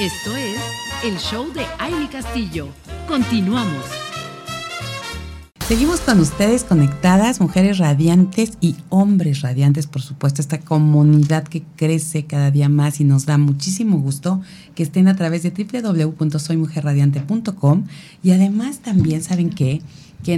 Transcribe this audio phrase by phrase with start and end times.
[0.00, 0.58] Esto es
[1.04, 2.68] el show de Aile Castillo.
[3.06, 3.84] Continuamos.
[5.68, 12.24] Seguimos con ustedes conectadas, mujeres radiantes y hombres radiantes, por supuesto, esta comunidad que crece
[12.24, 14.40] cada día más y nos da muchísimo gusto
[14.74, 17.84] que estén a través de www.soymujerradiante.com
[18.22, 19.82] y además también saben que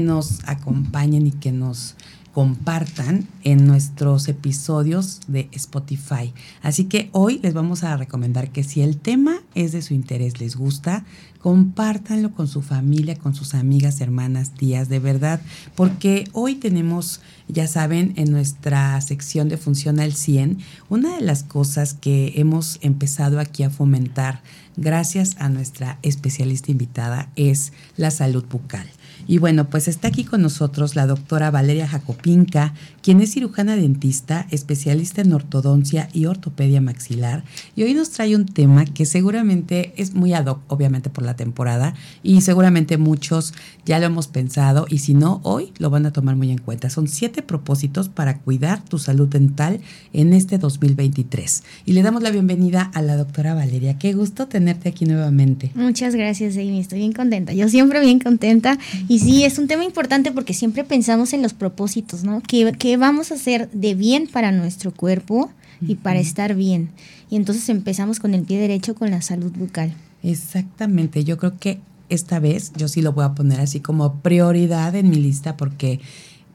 [0.00, 1.94] nos acompañen y que nos
[2.32, 6.32] compartan en nuestros episodios de Spotify.
[6.62, 10.40] Así que hoy les vamos a recomendar que si el tema es de su interés,
[10.40, 11.04] les gusta,
[11.40, 15.40] compártanlo con su familia, con sus amigas, hermanas, tías, de verdad,
[15.74, 20.58] porque hoy tenemos, ya saben, en nuestra sección de Funciona el 100,
[20.88, 24.40] una de las cosas que hemos empezado aquí a fomentar
[24.76, 28.86] gracias a nuestra especialista invitada es la salud bucal.
[29.26, 34.46] Y bueno, pues está aquí con nosotros la doctora Valeria Jacopinca, quien es cirujana dentista,
[34.50, 37.44] especialista en ortodoncia y ortopedia maxilar.
[37.76, 41.36] Y hoy nos trae un tema que seguramente es muy ad hoc, obviamente por la
[41.36, 46.12] temporada, y seguramente muchos ya lo hemos pensado, y si no, hoy lo van a
[46.12, 46.90] tomar muy en cuenta.
[46.90, 49.80] Son siete propósitos para cuidar tu salud dental
[50.12, 51.62] en este 2023.
[51.84, 53.98] Y le damos la bienvenida a la doctora Valeria.
[53.98, 55.70] Qué gusto tenerte aquí nuevamente.
[55.74, 56.80] Muchas gracias, Amy.
[56.80, 57.52] Estoy bien contenta.
[57.52, 58.78] Yo siempre bien contenta.
[59.12, 62.40] Y sí, es un tema importante porque siempre pensamos en los propósitos, ¿no?
[62.40, 65.50] ¿Qué, vamos a hacer de bien para nuestro cuerpo
[65.82, 66.88] y para estar bien?
[67.28, 69.92] Y entonces empezamos con el pie derecho con la salud bucal.
[70.22, 74.94] Exactamente, yo creo que esta vez yo sí lo voy a poner así como prioridad
[74.94, 76.00] en mi lista porque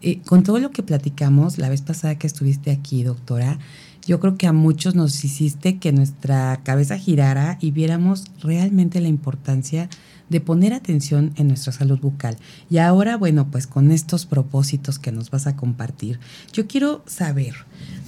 [0.01, 3.59] eh, con todo lo que platicamos la vez pasada que estuviste aquí, doctora,
[4.07, 9.09] yo creo que a muchos nos hiciste que nuestra cabeza girara y viéramos realmente la
[9.09, 9.89] importancia
[10.29, 12.37] de poner atención en nuestra salud bucal.
[12.69, 16.19] Y ahora, bueno, pues con estos propósitos que nos vas a compartir,
[16.53, 17.55] yo quiero saber,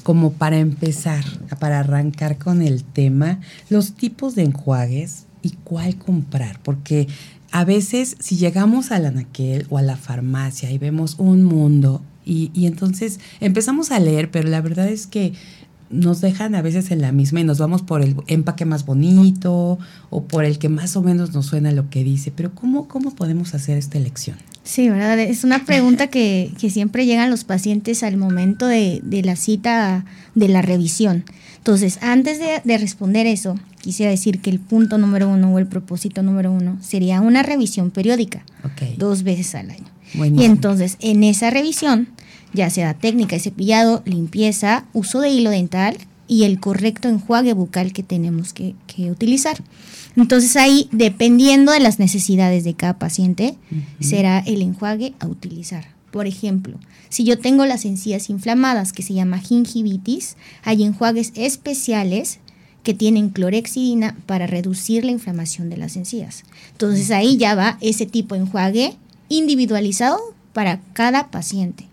[0.03, 1.23] como para empezar,
[1.59, 7.07] para arrancar con el tema, los tipos de enjuagues y cuál comprar, porque
[7.51, 12.51] a veces si llegamos al anaquel o a la farmacia y vemos un mundo y,
[12.53, 15.33] y entonces empezamos a leer, pero la verdad es que
[15.89, 19.79] nos dejan a veces en la misma y nos vamos por el empaque más bonito
[20.09, 22.31] o por el que más o menos nos suena lo que dice.
[22.35, 24.37] Pero ¿cómo, cómo podemos hacer esta elección?
[24.63, 25.19] Sí, ¿verdad?
[25.19, 30.05] Es una pregunta que, que siempre llegan los pacientes al momento de, de, la cita
[30.35, 31.23] de la revisión.
[31.57, 35.67] Entonces, antes de, de responder eso, quisiera decir que el punto número uno o el
[35.67, 38.43] propósito número uno sería una revisión periódica,
[38.97, 39.85] dos veces al año.
[40.13, 42.09] Y entonces, en esa revisión,
[42.53, 47.91] ya sea técnica de cepillado, limpieza, uso de hilo dental y el correcto enjuague bucal
[47.91, 48.75] que tenemos que,
[49.09, 49.61] utilizar.
[50.15, 53.55] Entonces ahí, dependiendo de las necesidades de cada paciente,
[53.99, 55.87] será el enjuague a utilizar.
[56.11, 56.79] Por ejemplo,
[57.09, 62.39] si yo tengo las encías inflamadas, que se llama gingivitis, hay enjuagues especiales
[62.83, 66.43] que tienen clorexidina para reducir la inflamación de las encías.
[66.71, 68.95] Entonces ahí ya va ese tipo de enjuague
[69.29, 70.19] individualizado
[70.53, 71.88] para cada paciente.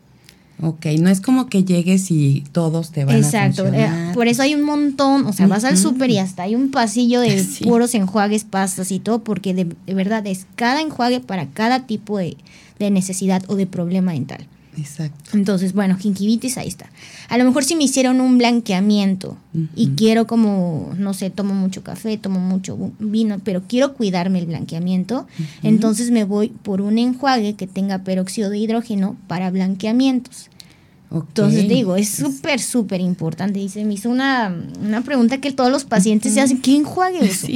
[0.62, 3.62] Ok, no es como que llegues y todos te van Exacto.
[3.62, 4.11] a funcionar.
[4.11, 6.71] Eh, por eso hay un montón, o sea, vas al súper y hasta hay un
[6.71, 11.87] pasillo de puros enjuagues, pastas y todo, porque de, verdad es cada enjuague para cada
[11.87, 12.37] tipo de,
[12.78, 14.47] necesidad o de problema dental.
[14.76, 15.31] Exacto.
[15.32, 16.91] Entonces, bueno, gingivitis, ahí está.
[17.28, 19.37] A lo mejor si me hicieron un blanqueamiento
[19.75, 24.47] y quiero como, no sé, tomo mucho café, tomo mucho vino, pero quiero cuidarme el
[24.47, 25.26] blanqueamiento,
[25.62, 30.50] entonces me voy por un enjuague que tenga peróxido de hidrógeno para blanqueamientos.
[31.10, 33.60] Entonces digo, es súper, súper importante.
[33.60, 34.54] Dice, me hizo una,
[35.04, 37.47] pregunta que todos los pacientes se hacen, ¿qué enjuague uso?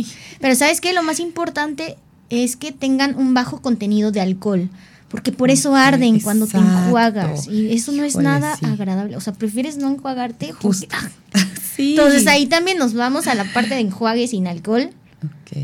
[0.40, 0.92] Pero ¿sabes qué?
[0.92, 1.96] Lo más importante
[2.30, 4.70] es que tengan un bajo contenido de alcohol
[5.10, 9.16] porque por eso arden cuando te enjuagas y eso no es nada agradable.
[9.16, 10.54] O sea, prefieres no enjuagarte.
[10.92, 11.08] ¡ah!
[11.78, 14.90] Entonces ahí también nos vamos a la parte de enjuague sin alcohol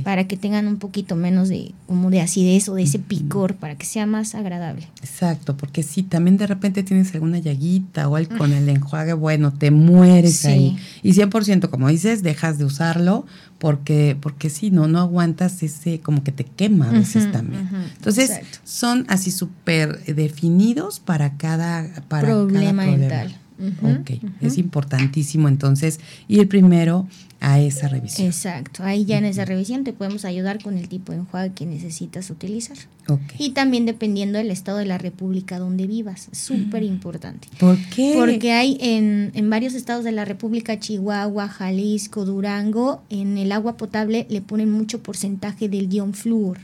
[0.03, 3.77] para que tengan un poquito menos de como de acidez o de ese picor para
[3.77, 4.89] que sea más agradable.
[5.01, 9.53] Exacto, porque si también de repente tienes alguna llaguita o algo con el enjuague, bueno,
[9.53, 10.77] te mueres ahí.
[11.03, 13.27] Y 100%, como dices, dejas de usarlo
[13.59, 17.69] porque porque si no no aguantas ese como que te quema a veces también.
[17.97, 23.37] Entonces, son así súper definidos para cada para problema, cada dental.
[23.83, 24.11] ok,
[24.41, 27.07] es importantísimo entonces ir primero
[27.41, 28.27] a esa revisión.
[28.27, 31.67] Exacto, ahí ya en esa revisión te podemos ayudar con el tipo de enjuague que
[31.67, 32.77] necesitas utilizar.
[33.09, 33.47] Okay.
[33.47, 37.49] Y también dependiendo del estado de la república donde vivas, súper importante.
[37.61, 38.15] ¿Por qué?
[38.17, 43.77] Porque hay en, en, varios estados de la república, Chihuahua, Jalisco, Durango, en el agua
[43.77, 46.59] potable le ponen mucho porcentaje del guion flúor.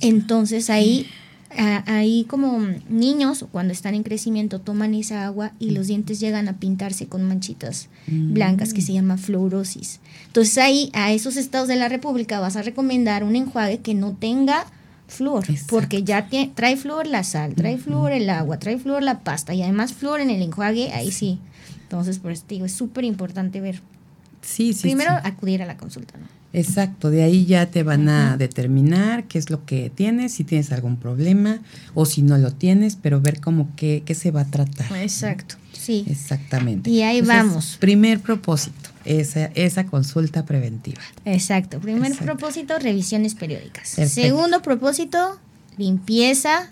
[0.00, 1.06] Entonces ahí
[1.56, 2.58] ahí como
[2.88, 7.26] niños cuando están en crecimiento toman esa agua y los dientes llegan a pintarse con
[7.26, 8.34] manchitas Mm.
[8.34, 10.00] blancas que se llama fluorosis.
[10.26, 14.12] Entonces ahí a esos estados de la República vas a recomendar un enjuague que no
[14.12, 14.64] tenga
[15.08, 15.66] flúor, Exacto.
[15.74, 19.62] porque ya trae flúor la sal, trae flúor el agua, trae flúor la pasta y
[19.62, 21.38] además flúor en el enjuague, ahí sí.
[21.82, 23.80] Entonces, por eso te digo, es súper importante ver.
[24.42, 24.82] Sí, sí.
[24.82, 25.18] Primero sí.
[25.24, 26.26] acudir a la consulta, ¿no?
[26.52, 30.72] Exacto, de ahí ya te van a determinar qué es lo que tienes, si tienes
[30.72, 31.60] algún problema
[31.94, 34.90] o si no lo tienes, pero ver cómo qué, qué se va a tratar.
[34.96, 36.04] Exacto, sí.
[36.08, 36.90] Exactamente.
[36.90, 37.76] Y ahí vamos.
[37.78, 41.00] Primer propósito, esa, esa consulta preventiva.
[41.24, 41.78] Exacto.
[41.78, 42.24] Primer Exacto.
[42.24, 43.94] propósito, revisiones periódicas.
[43.94, 44.28] Perfecto.
[44.28, 45.38] Segundo propósito,
[45.80, 46.68] limpieza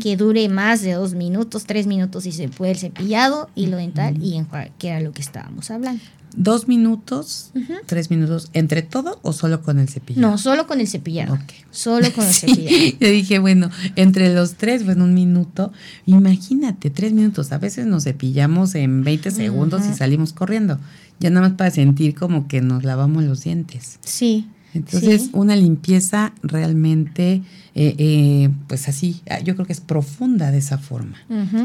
[0.00, 4.20] que dure más de dos minutos, tres minutos si se puede el cepillado, hilo dental
[4.22, 6.02] y enjuague, que era lo que estábamos hablando.
[6.36, 7.50] Dos minutos,
[7.86, 10.20] tres minutos, ¿entre todo o solo con el cepillo?
[10.20, 11.34] No, solo con el cepillado.
[11.34, 11.52] Ok.
[11.72, 12.96] Solo con el Sí, cepillado.
[13.00, 15.72] yo dije, bueno, entre los tres, bueno, un minuto.
[16.06, 17.50] Imagínate, tres minutos.
[17.50, 20.78] A veces nos cepillamos en 20 segundos y salimos corriendo.
[21.18, 23.98] Ya nada más para sentir como que nos lavamos los dientes.
[24.04, 24.46] Sí.
[24.74, 25.30] Entonces, sí.
[25.32, 27.42] una limpieza realmente,
[27.74, 31.16] eh, eh, pues así, ah, yo creo que es profunda de esa forma.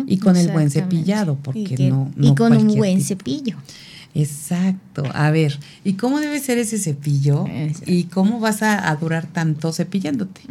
[0.08, 3.08] Y con el buen cepillado, porque y que- no- Y con un buen tipo.
[3.08, 3.58] cepillo.
[4.18, 5.04] Exacto.
[5.14, 7.46] A ver, ¿y cómo debe ser ese cepillo?
[7.48, 7.92] Exacto.
[7.92, 10.42] ¿Y cómo vas a, a durar tanto cepillándote?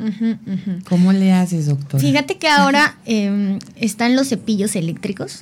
[0.88, 1.98] ¿Cómo le haces, doctora?
[1.98, 5.40] Fíjate que ahora em, están los cepillos eléctricos.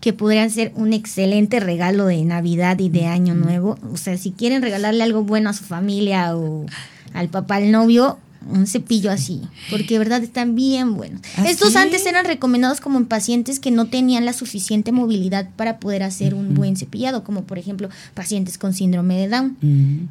[0.00, 3.78] Que podrían ser un excelente regalo de Navidad y de Año Nuevo.
[3.92, 6.66] O sea, si quieren regalarle algo bueno a su familia o
[7.14, 8.18] al papá, al novio,
[8.50, 9.40] un cepillo así,
[9.70, 11.20] porque de verdad están bien buenos.
[11.36, 15.78] ¿Ah, Estos antes eran recomendados como en pacientes que no tenían la suficiente movilidad para
[15.78, 19.56] poder hacer un buen cepillado, como por ejemplo pacientes con síndrome de Down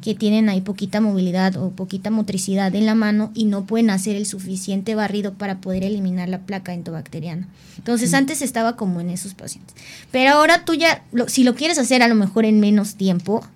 [0.02, 4.16] que tienen ahí poquita movilidad o poquita motricidad en la mano y no pueden hacer
[4.16, 7.48] el suficiente barrido para poder eliminar la placa endobacteriana.
[7.78, 9.74] Entonces antes estaba como en esos pacientes.
[10.10, 13.46] Pero ahora tú ya, lo- si lo quieres hacer a lo mejor en menos tiempo,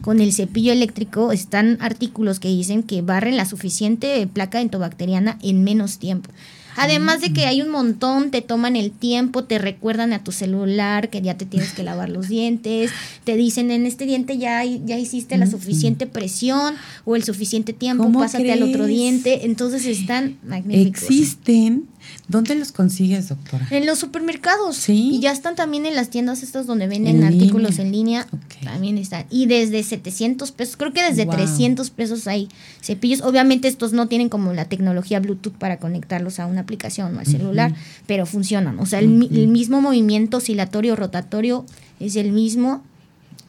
[0.00, 5.64] con el cepillo eléctrico están artículos que dicen que barren la suficiente placa endobacteriana en
[5.64, 6.30] menos tiempo.
[6.76, 11.08] Además de que hay un montón, te toman el tiempo, te recuerdan a tu celular
[11.08, 12.90] que ya te tienes que lavar los dientes,
[13.24, 16.74] te dicen en este diente ya, ya hiciste la suficiente presión
[17.06, 18.98] o el suficiente tiempo, ¿Cómo pásate al otro crees?
[18.98, 21.02] diente, entonces están magníficos.
[21.02, 21.86] Existen.
[22.28, 23.66] ¿Dónde los consigues, doctora?
[23.70, 24.76] En los supermercados.
[24.76, 25.10] Sí.
[25.14, 27.84] Y ya están también en las tiendas estas donde venden En artículos línea.
[27.86, 28.26] en línea.
[28.64, 29.26] También están.
[29.30, 31.36] Y desde 700 pesos, creo que desde Wow.
[31.36, 32.48] 300 pesos hay
[32.82, 33.20] cepillos.
[33.22, 37.26] Obviamente estos no tienen como la tecnología Bluetooth para conectarlos a una aplicación o al
[37.26, 37.74] celular,
[38.06, 38.78] pero funcionan.
[38.80, 41.64] O sea, el, el mismo movimiento oscilatorio rotatorio
[42.00, 42.82] es el mismo.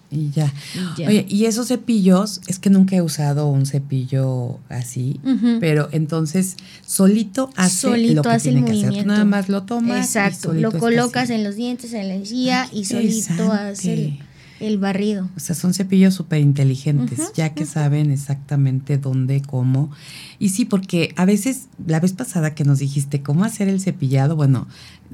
[0.09, 0.54] Y ya.
[0.74, 1.07] Y ya.
[1.09, 5.19] Oye, y esos cepillos, es que nunca he usado un cepillo así,
[5.59, 6.56] pero entonces
[6.86, 8.81] solito hace Solito lo que hace el tiene que hacer.
[8.81, 9.12] Tú movimiento.
[9.13, 10.06] nada más lo tomas.
[10.06, 10.54] Exacto.
[10.54, 11.33] Lo colocas así.
[11.33, 14.19] en los dientes, en la encía Ay, y solito hace el,
[14.59, 15.30] el barrido.
[15.36, 19.92] O sea, son cepillos súper inteligentes, ya que saben exactamente dónde, cómo.
[20.39, 24.36] Y sí, porque a veces, la vez pasada que nos dijiste cómo hacer el cepillado,
[24.36, 24.68] bueno,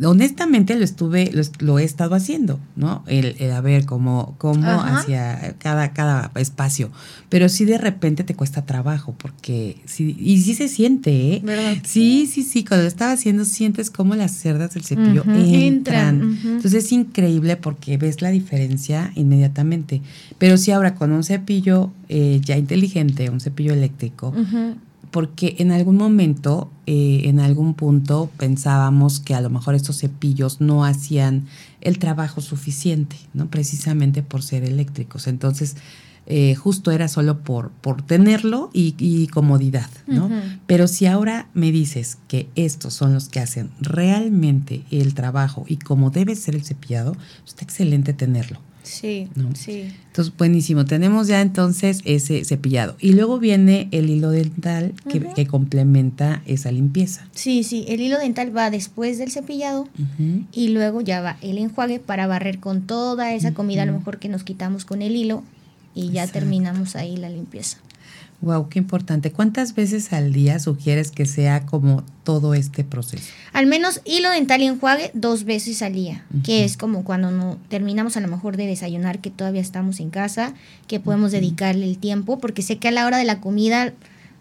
[0.03, 3.03] honestamente lo estuve, lo, he estado haciendo, ¿no?
[3.07, 4.99] El, el a ver cómo, cómo Ajá.
[4.99, 6.91] hacia cada, cada espacio.
[7.29, 11.41] Pero sí de repente te cuesta trabajo, porque sí, y sí se siente, ¿eh?
[11.43, 11.77] ¿Verdad?
[11.83, 16.39] Sí, sí, sí, cuando lo estaba haciendo sientes cómo las cerdas del cepillo entran.
[16.43, 20.01] Entonces es increíble porque ves la diferencia inmediatamente.
[20.37, 24.75] Pero sí ahora con un cepillo eh, ya inteligente, un cepillo eléctrico, Ujú.
[25.13, 30.59] Porque en algún momento, eh, en algún punto pensábamos que a lo mejor estos cepillos
[30.59, 31.45] no hacían
[31.81, 33.47] el trabajo suficiente, ¿no?
[33.47, 35.27] Precisamente por ser eléctricos.
[35.27, 35.75] Entonces,
[36.25, 40.31] eh, justo era solo por, por tenerlo y, y comodidad, ¿no?
[40.65, 45.77] Pero si ahora me dices que estos son los que hacen realmente el trabajo y
[45.77, 47.15] como debe ser el cepillado,
[47.45, 48.59] está excelente tenerlo.
[48.83, 49.55] Sí, No.
[49.55, 49.91] sí.
[50.07, 50.85] Entonces, buenísimo.
[50.85, 52.95] Tenemos ya entonces ese cepillado.
[52.99, 57.27] Y luego viene el hilo dental que, complementa esa limpieza.
[57.33, 59.87] Sí, sí, el hilo dental va después del cepillado
[60.51, 64.19] y luego ya va el enjuague para barrer con toda esa comida, a lo mejor
[64.19, 65.43] que nos quitamos con el hilo
[65.95, 66.39] y ya Exacto.
[66.39, 67.77] terminamos ahí la limpieza.
[68.43, 69.31] Wow, qué importante.
[69.31, 73.23] ¿Cuántas veces al día sugieres que sea como todo este proceso?
[73.53, 77.57] Al menos hilo dental y enjuague dos veces al día, que es como cuando no
[77.69, 80.53] terminamos a lo mejor de desayunar, que todavía estamos en casa,
[80.87, 83.93] que podemos dedicarle el tiempo, porque sé que a la hora de la comida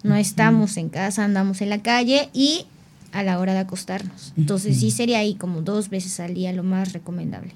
[0.03, 2.67] no estamos en casa, andamos en la calle y
[3.13, 4.33] a la hora de acostarnos.
[4.37, 7.55] Entonces sí sería ahí como dos veces al día lo más recomendable.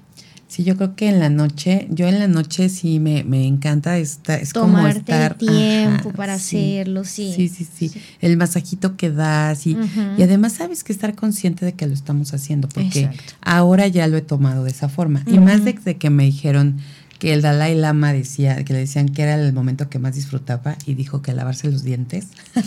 [0.57, 3.99] Sí, yo creo que en la noche, yo en la noche sí me, me encanta
[3.99, 6.79] esta, es como estar el tiempo ajá, para sí.
[6.79, 7.31] hacerlo, sí.
[7.35, 7.91] Sí, sí, sí.
[8.21, 9.77] El masajito que das y,
[10.17, 13.33] y además sabes que estar consciente de que lo estamos haciendo, porque Exacto.
[13.41, 15.21] ahora ya lo he tomado de esa forma.
[15.27, 16.79] Y más desde que me dijeron
[17.19, 20.75] que el Dalai Lama decía, que le decían que era el momento que más disfrutaba
[20.87, 22.29] y dijo que lavarse los dientes.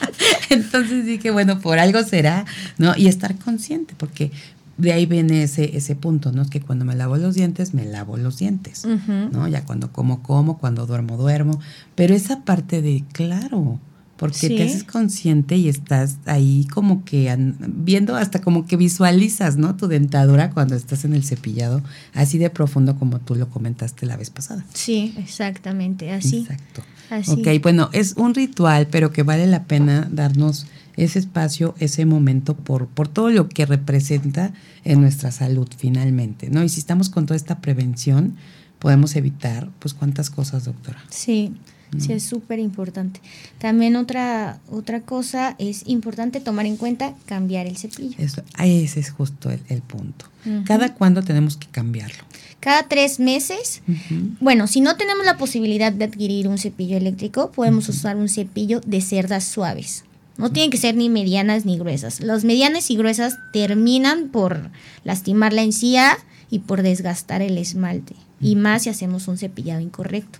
[0.50, 2.46] Entonces dije, bueno, por algo será,
[2.78, 2.94] ¿no?
[2.96, 4.32] Y estar consciente, porque
[4.78, 6.42] de ahí viene ese, ese punto, ¿no?
[6.42, 8.84] Es que cuando me lavo los dientes, me lavo los dientes.
[8.86, 9.46] ¿no?
[9.48, 11.60] Ya cuando como, como, cuando duermo, duermo.
[11.94, 13.78] Pero esa parte de, claro,
[14.16, 14.56] porque Sí.
[14.56, 17.34] te haces consciente y estás ahí como que
[17.66, 19.74] viendo, hasta como que visualizas, ¿no?
[19.76, 21.82] Tu dentadura cuando estás en el cepillado,
[22.14, 24.64] así de profundo como tú lo comentaste la vez pasada.
[24.74, 26.38] Sí, exactamente, así.
[26.48, 26.82] Exacto.
[27.10, 27.32] así.
[27.32, 32.54] Ok, bueno, es un ritual, pero que vale la pena darnos ese espacio, ese momento
[32.54, 34.52] por, por todo lo que representa
[34.84, 36.62] en nuestra salud finalmente, ¿no?
[36.62, 38.36] Y si estamos con toda esta prevención,
[38.78, 41.02] podemos evitar, pues, cuántas cosas, doctora.
[41.08, 41.52] Sí,
[41.98, 43.20] sí es súper importante.
[43.58, 48.16] También otra, otra cosa es importante tomar en cuenta cambiar el cepillo.
[48.18, 50.26] Eso, ese es justo el, el punto.
[50.64, 52.24] Cada cuándo tenemos que cambiarlo.
[52.58, 53.82] Cada tres meses,
[54.40, 58.80] bueno, si no tenemos la posibilidad de adquirir un cepillo eléctrico, podemos usar un cepillo
[58.80, 60.04] de cerdas suaves.
[60.36, 62.20] No tienen que ser ni medianas ni gruesas.
[62.20, 64.70] Las medianas y gruesas terminan por
[65.04, 66.16] lastimar la encía
[66.50, 68.14] y por desgastar el esmalte.
[68.40, 70.38] Y más si hacemos un cepillado incorrecto.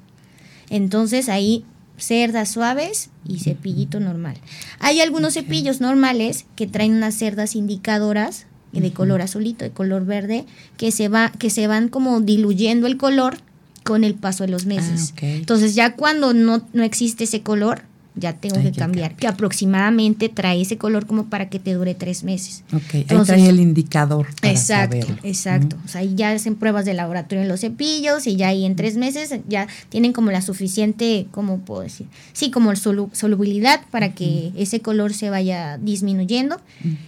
[0.70, 1.64] Entonces ahí
[1.98, 4.36] cerdas suaves y cepillito normal.
[4.78, 10.46] Hay algunos cepillos normales que traen unas cerdas indicadoras de color azulito, de color verde,
[10.76, 13.36] que se va, que se van como diluyendo el color
[13.84, 15.12] con el paso de los meses.
[15.16, 15.26] Ah.
[15.26, 17.82] Entonces ya cuando no, no existe ese color,
[18.14, 19.16] ya tengo que que cambiar.
[19.16, 22.62] Que aproximadamente trae ese color como para que te dure tres meses.
[22.72, 25.18] Ok, ahí Entonces- trae el indicador para Exacto, saberlo.
[25.22, 25.76] exacto.
[25.84, 28.76] O sea, ahí ya hacen pruebas de laboratorio en los cepillos y ya ahí en
[28.76, 32.06] tres meses ya tienen como la suficiente, ¿cómo puedo decir?
[32.32, 36.60] Sí, como solu- solubilidad para que ese color se vaya disminuyendo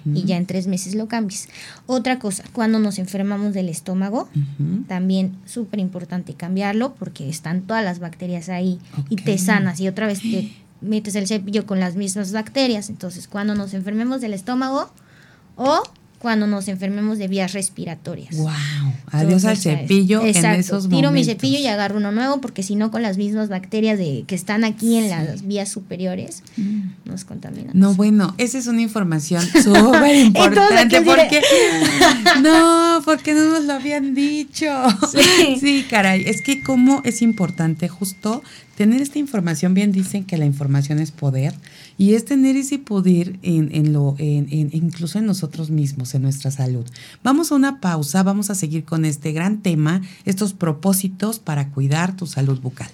[0.07, 1.49] y ya en tres meses lo cambies.
[1.87, 4.29] Otra cosa, cuando nos enfermamos del estómago,
[4.89, 8.79] también súper importante cambiarlo porque están todas las bacterias ahí
[9.11, 10.51] y te sanas y otra vez te
[10.85, 12.91] metes el cepillo con las mismas bacterias.
[12.91, 14.91] Entonces, cuando nos enfermemos del estómago
[15.57, 15.83] o
[16.25, 18.35] cuando nos enfermemos de vías respiratorias.
[18.35, 18.51] Wow.
[19.11, 21.27] Adiós al Entonces, cepillo en exacto, esos Tiro mi momentos.
[21.27, 24.65] cepillo y agarro uno nuevo porque si no con las mismas bacterias de que están
[24.65, 26.43] aquí en las vías superiores
[27.05, 27.75] nos contaminamos.
[27.75, 31.43] No, bueno, esa es una información súper importante porque
[32.43, 34.67] no, porque no nos lo habían dicho.
[35.13, 35.59] Sí.
[35.61, 38.43] Sí, caray, es que cómo es importante justo
[38.79, 39.75] tener esta información.
[39.75, 41.53] Bien dicen que la información es poder
[41.99, 46.23] y es tener ese poder en, en lo, en, en- incluso en nosotros mismos, en
[46.23, 46.85] nuestra salud.
[47.23, 52.17] Vamos a una pausa, vamos a seguir con este gran tema, estos propósitos para cuidar
[52.17, 52.91] tu salud bucal.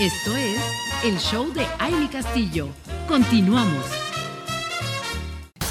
[0.00, 0.60] Esto es
[1.04, 2.68] el show de Aile Castillo.
[3.08, 3.84] Continuamos.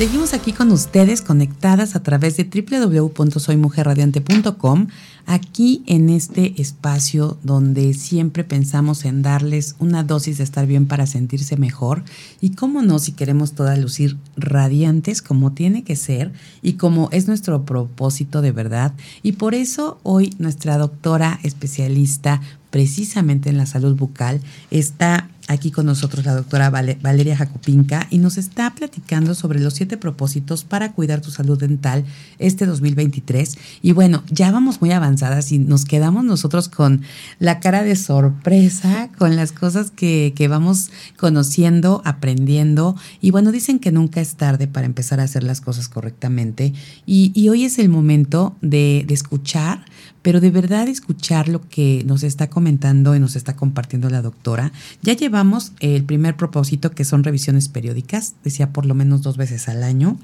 [0.01, 4.88] Seguimos aquí con ustedes conectadas a través de www.soymujerradiante.com,
[5.27, 11.05] aquí en este espacio donde siempre pensamos en darles una dosis de estar bien para
[11.05, 12.03] sentirse mejor
[12.41, 17.27] y cómo no si queremos todas lucir radiantes como tiene que ser y como es
[17.27, 18.96] nuestro propósito de verdad.
[19.22, 22.41] Y por eso hoy nuestra doctora especialista
[22.72, 24.41] precisamente en la salud bucal
[24.72, 29.74] está aquí con nosotros la doctora Vale- Valeria Jacopinca y nos está platicando sobre los
[29.74, 32.03] siete propósitos para cuidar tu salud dental
[32.39, 33.58] este 2023.
[33.81, 37.01] Y bueno, ya vamos muy avanzadas y nos quedamos nosotros con
[37.39, 42.96] la cara de sorpresa, con las cosas que, que vamos conociendo, aprendiendo.
[43.22, 46.74] Y bueno, dicen que nunca es tarde para empezar a hacer las cosas correctamente.
[47.05, 49.84] Y, hoy es el momento de escuchar
[50.22, 54.72] pero de verdad escuchar lo que nos está comentando y nos está compartiendo la doctora.
[55.01, 59.68] Ya llevamos el primer propósito que son revisiones periódicas, decía por lo menos dos veces
[59.68, 60.18] al año.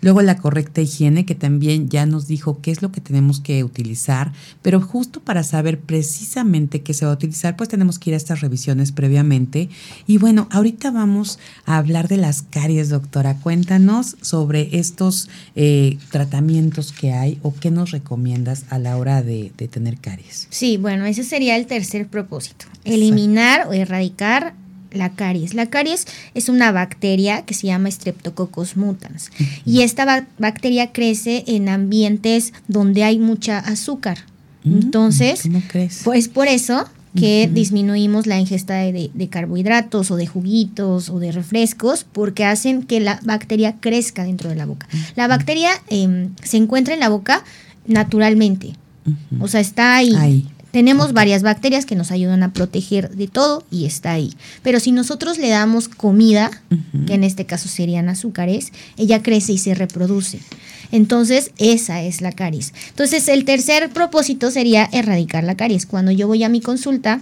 [0.00, 3.64] Luego la correcta higiene que también ya nos dijo qué es lo que tenemos que
[3.64, 4.32] utilizar,
[4.62, 8.18] pero justo para saber precisamente qué se va a utilizar, pues tenemos que ir a
[8.18, 9.68] estas revisiones previamente.
[10.06, 13.36] Y bueno, ahorita vamos a hablar de las caries, doctora.
[13.38, 19.43] Cuéntanos sobre estos eh, tratamientos que hay o qué nos recomiendas a la hora de,
[19.56, 20.46] de tener caries.
[20.50, 22.66] Sí, bueno, ese sería el tercer propósito.
[22.84, 24.54] Eliminar o erradicar
[24.92, 25.54] la caries.
[25.54, 29.30] La caries es una bacteria que se llama Streptococcus mutans.
[29.66, 34.18] Y esta ba- bacteria crece en ambientes donde hay mucha azúcar.
[34.62, 36.02] Mm, Entonces, ¿Cómo crees?
[36.04, 41.30] pues por eso que disminuimos la ingesta de, de carbohidratos o de juguitos o de
[41.30, 44.88] refrescos porque hacen que la bacteria crezca dentro de la boca.
[45.14, 47.44] La bacteria em, se encuentra en la boca
[47.86, 48.72] naturalmente.
[49.40, 50.46] O sea, está ahí.
[50.70, 54.34] Tenemos varias bacterias que nos ayudan a proteger de todo y está ahí.
[54.62, 56.50] Pero si nosotros le damos comida,
[57.06, 60.40] que en este caso serían azúcares, ella crece y se reproduce.
[60.90, 62.74] Entonces, esa es la caries.
[62.88, 65.86] Entonces, el tercer propósito sería erradicar la caries.
[65.86, 67.20] Cuando yo voy a mi consulta,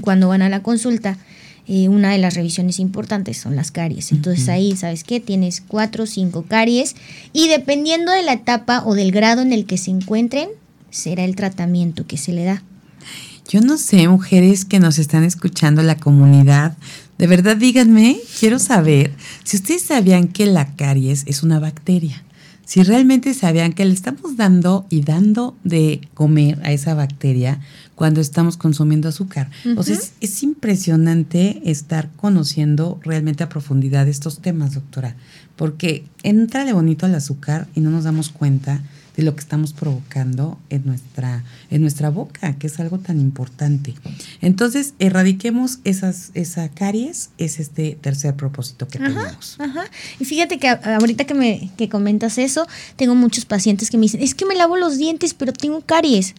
[0.00, 1.18] cuando van a la consulta,
[1.66, 4.12] eh, una de las revisiones importantes son las caries.
[4.12, 5.18] Entonces ahí, ¿sabes qué?
[5.18, 6.94] Tienes cuatro o cinco caries
[7.32, 10.50] y dependiendo de la etapa o del grado en el que se encuentren,
[10.94, 12.62] será el tratamiento que se le da.
[13.48, 16.76] Yo no sé, mujeres que nos están escuchando, la comunidad,
[17.18, 19.12] de verdad díganme, quiero saber
[19.44, 22.24] si ustedes sabían que la caries es una bacteria
[22.64, 27.60] si realmente sabían que le estamos dando y dando de comer a esa bacteria
[27.94, 29.50] cuando estamos consumiendo azúcar.
[29.64, 35.14] Entonces, es impresionante estar conociendo realmente a profundidad estos temas, doctora,
[35.56, 38.82] porque entra de bonito el azúcar y no nos damos cuenta
[39.16, 43.94] de lo que estamos provocando en nuestra, en nuestra boca, que es algo tan importante.
[44.40, 49.56] Entonces, erradiquemos esas, esa caries, es este tercer propósito que tenemos.
[49.58, 49.84] Ajá.
[50.18, 52.66] Y fíjate que ahorita que me que comentas eso,
[52.96, 56.34] tengo muchos pacientes que me dicen, es que me lavo los dientes, pero tengo caries.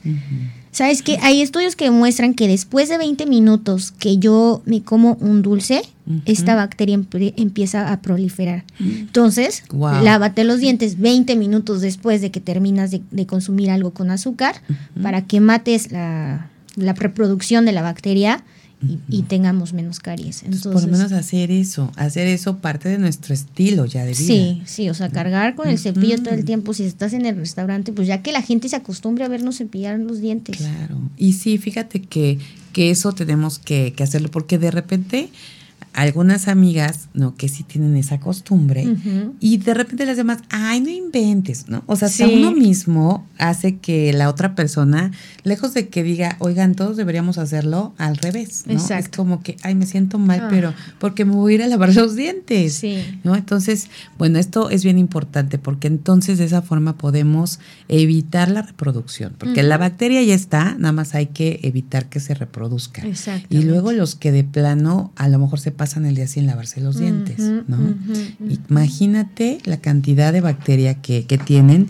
[0.76, 1.18] ¿Sabes qué?
[1.22, 5.84] Hay estudios que demuestran que después de 20 minutos que yo me como un dulce,
[6.26, 7.00] esta bacteria
[7.38, 8.66] empieza a proliferar.
[8.80, 8.90] Mm.
[8.90, 14.58] Entonces, lávate los dientes 20 minutos después de que terminas de, consumir algo con azúcar
[15.02, 18.44] para que mates la, la reproducción de la bacteria
[19.10, 20.44] y, tengamos menos caries.
[20.44, 24.18] Entonces, por lo menos hacer eso, hacer eso parte de nuestro estilo ya de vida.
[24.18, 27.36] Sí, sí, o sea, cargar con el cepillo todo el tiempo, si estás en el
[27.36, 30.58] restaurante, pues ya que la gente se acostumbre a vernos cepillar los dientes.
[30.58, 32.40] Claro, y sí, fíjate que,
[32.74, 35.30] que eso tenemos que, que hacerlo, porque de repente
[35.96, 37.36] algunas amigas, ¿no?
[37.36, 38.86] Que sí tienen esa costumbre
[39.40, 41.84] y de repente las demás, ay, no inventes, ¿no?
[41.88, 45.12] O sea, si uno mismo hace que la otra persona,
[45.44, 48.74] lejos de que diga, oigan, todos deberíamos hacerlo al revés, ¿no?
[48.74, 48.96] Exacto.
[48.96, 50.48] Es como que, ay, me siento mal, ah.
[50.50, 53.02] pero porque me voy a ir a lavar los dientes, sí.
[53.24, 53.36] ¿no?
[53.38, 53.88] Entonces,
[54.18, 59.64] bueno, esto es bien importante porque entonces de esa forma podemos evitar la reproducción, porque
[59.64, 63.08] la bacteria ya está, nada más hay que evitar que se reproduzca.
[63.08, 63.48] Exacto.
[63.50, 66.82] Y luego los que de plano a lo mejor se pasan el día sin lavarse
[66.82, 67.78] los dientes, ¿no?
[68.70, 71.88] Imagínate la cantidad de bacteria que, que, tienen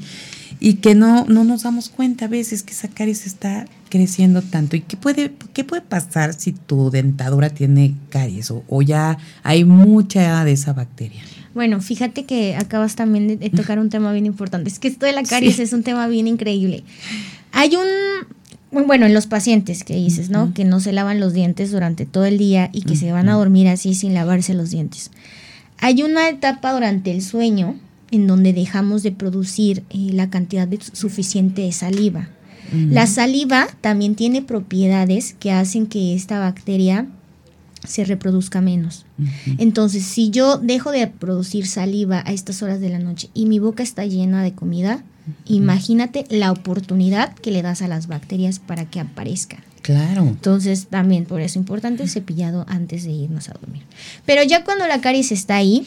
[0.60, 4.76] y que no, no nos damos cuenta a veces que esa caries está creciendo tanto.
[4.76, 10.43] ¿Y qué puede, qué puede pasar si tu dentadura tiene caries o, ya hay mucha
[10.43, 11.22] de esa bacteria?
[11.54, 14.69] Bueno, fíjate que acabas también de, tocar un tema bien importante.
[14.69, 16.84] Es que esto de la caries es un tema bien increíble.
[17.52, 17.88] Hay un
[18.84, 20.54] bueno, en los pacientes que dices, ¿no?
[20.54, 23.36] Que no se lavan los dientes durante todo el día y que se van a
[23.36, 25.12] dormir así sin lavarse los dientes.
[25.80, 27.76] Hay una etapa durante el sueño
[28.12, 32.30] en donde dejamos de producir eh, la cantidad suficiente de saliva.
[32.72, 37.06] La saliva también tiene propiedades que hacen que esta bacteria
[37.88, 39.06] se reproduzca menos.
[39.58, 43.60] Entonces, si yo dejo de producir saliva a estas horas de la noche y mi
[43.60, 45.04] boca está llena de comida,
[45.45, 49.60] Imagínate la oportunidad que le das a las bacterias para que aparezcan.
[49.82, 50.24] Claro.
[50.24, 53.84] Entonces, también por eso es importante el cepillado antes de irnos a dormir.
[54.26, 55.86] Pero ya cuando la caries está ahí,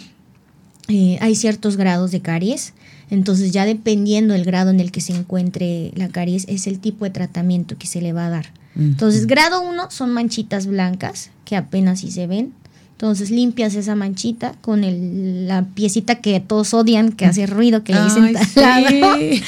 [0.88, 2.74] eh, hay ciertos grados de caries.
[3.11, 7.04] Entonces, ya dependiendo del grado en el que se encuentre la caries, es el tipo
[7.04, 8.46] de tratamiento que se le va a dar.
[8.76, 12.52] Entonces, grado 1 son manchitas blancas que apenas si se ven.
[12.92, 17.94] Entonces limpias esa manchita con el, la piecita que todos odian, que hace ruido, que
[17.94, 18.61] le dicen sí.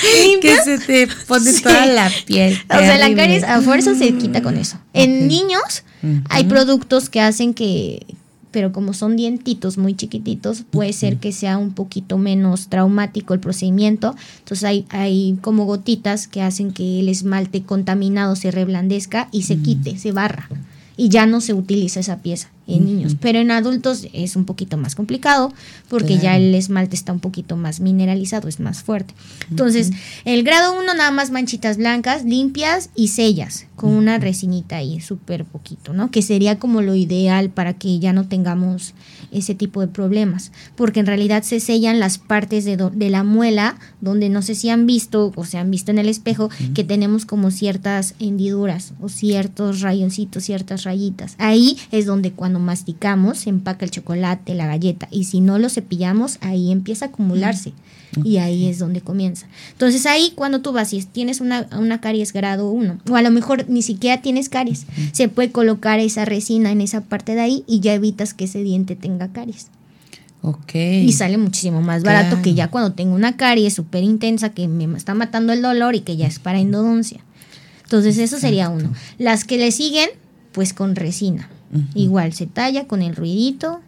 [0.40, 2.56] que se te pone toda la piel.
[2.70, 4.78] O sea, la caries a fuerza se quita con eso.
[4.92, 5.82] En niños
[6.28, 8.06] hay productos que hacen que,
[8.50, 13.40] pero como son dientitos muy chiquititos, puede ser que sea un poquito menos traumático el
[13.40, 14.14] procedimiento.
[14.38, 19.58] Entonces hay, hay como gotitas que hacen que el esmalte contaminado se reblandezca y se
[19.58, 20.48] quite, se barra
[20.96, 23.16] y ya no se utiliza esa pieza en niños.
[23.20, 25.52] Pero en adultos es un poquito más complicado
[25.88, 29.14] porque ya el esmalte está un poquito más mineralizado, es más fuerte.
[29.50, 29.90] Entonces,
[30.24, 35.46] el grado 1 nada más manchitas blancas, limpias y sellas con una resinita ahí, súper
[35.46, 36.10] poquito, ¿no?
[36.10, 38.92] Que sería como lo ideal para que ya no tengamos
[39.32, 43.78] ese tipo de problemas, porque en realidad se sellan las partes de, de la muela
[44.02, 47.24] donde no sé si han visto o se han visto en el espejo que tenemos
[47.24, 51.34] como ciertas hendiduras o ciertos rayoncitos, ciertas rayitas.
[51.38, 55.68] Ahí es donde cuando masticamos se empaca el chocolate, la galleta y si no lo
[55.68, 57.72] cepillamos ahí empieza a acumularse.
[58.24, 59.46] Y ahí es donde comienza.
[59.70, 63.30] Entonces ahí cuando tú vas y tienes una, una caries grado 1, o a lo
[63.30, 67.64] mejor ni siquiera tienes caries, se puede colocar esa resina en esa parte de ahí
[67.68, 69.68] y ya evitas que ese diente tenga caries.
[70.42, 70.74] Ok.
[70.74, 74.96] Y sale muchísimo más barato que ya cuando tengo una caries súper intensa que me
[74.96, 77.20] está matando el dolor y que ya es para endodoncia.
[77.84, 78.92] Entonces eso sería uno.
[79.18, 80.08] Las que le siguen,
[80.52, 81.50] pues con resina.
[81.94, 83.80] Igual se talla con el ruidito.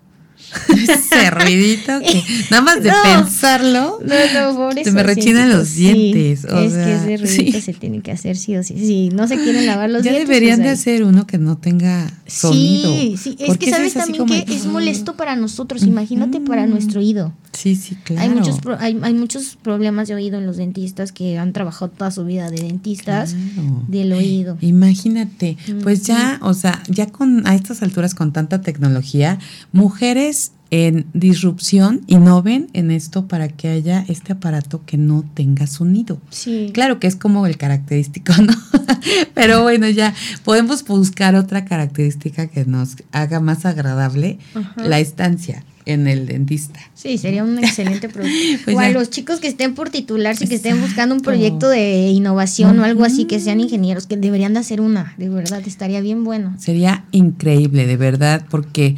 [0.68, 2.96] Ese ruidito que nada más de No.
[3.02, 3.98] pensarlo.
[4.05, 4.14] No,
[4.52, 7.59] no, por Se me rechinan siento- los sí, dientes, o es sea, que ese ruidito
[7.59, 7.62] sí.
[7.62, 8.74] se tiene que hacer sí o sí.
[8.78, 10.28] Si no se quieren lavar los ya dientes.
[10.28, 12.92] deberían pues de hacer uno que no tenga sonido.
[12.92, 17.33] Sí, sí, es que sabes también que es molesto para nosotros, imagínate para nuestro oído.
[17.52, 18.22] Sí, sí, claro.
[18.22, 21.90] Hay muchos pro- hay, hay muchos problemas de oído en los dentistas que han trabajado
[21.90, 23.83] toda su vida de dentistas Claro.
[23.88, 24.57] del oído.
[24.62, 29.38] Imagínate, pues ya, o sea, ya con a estas alturas con tanta tecnología,
[29.72, 30.32] mujeres
[30.71, 36.18] en disrupción innoven en esto para que haya este aparato que no tenga sonido.
[36.31, 36.71] Sí.
[36.73, 38.55] Claro que es como el característico, ¿no?
[39.35, 40.14] Pero bueno, ya
[40.45, 44.83] podemos buscar otra característica que nos haga más agradable Ajá.
[44.83, 46.81] la estancia en el dentista.
[46.95, 48.33] Sí, sería un excelente producto.
[48.64, 48.92] Pues o a ya.
[48.92, 50.88] los chicos que estén por titularse, que estén Exacto.
[50.88, 54.81] buscando un proyecto de innovación o algo así, que sean ingenieros, que deberían de hacer
[54.81, 56.55] una, de verdad, estaría bien bueno.
[56.59, 58.97] Sería increíble, de verdad, porque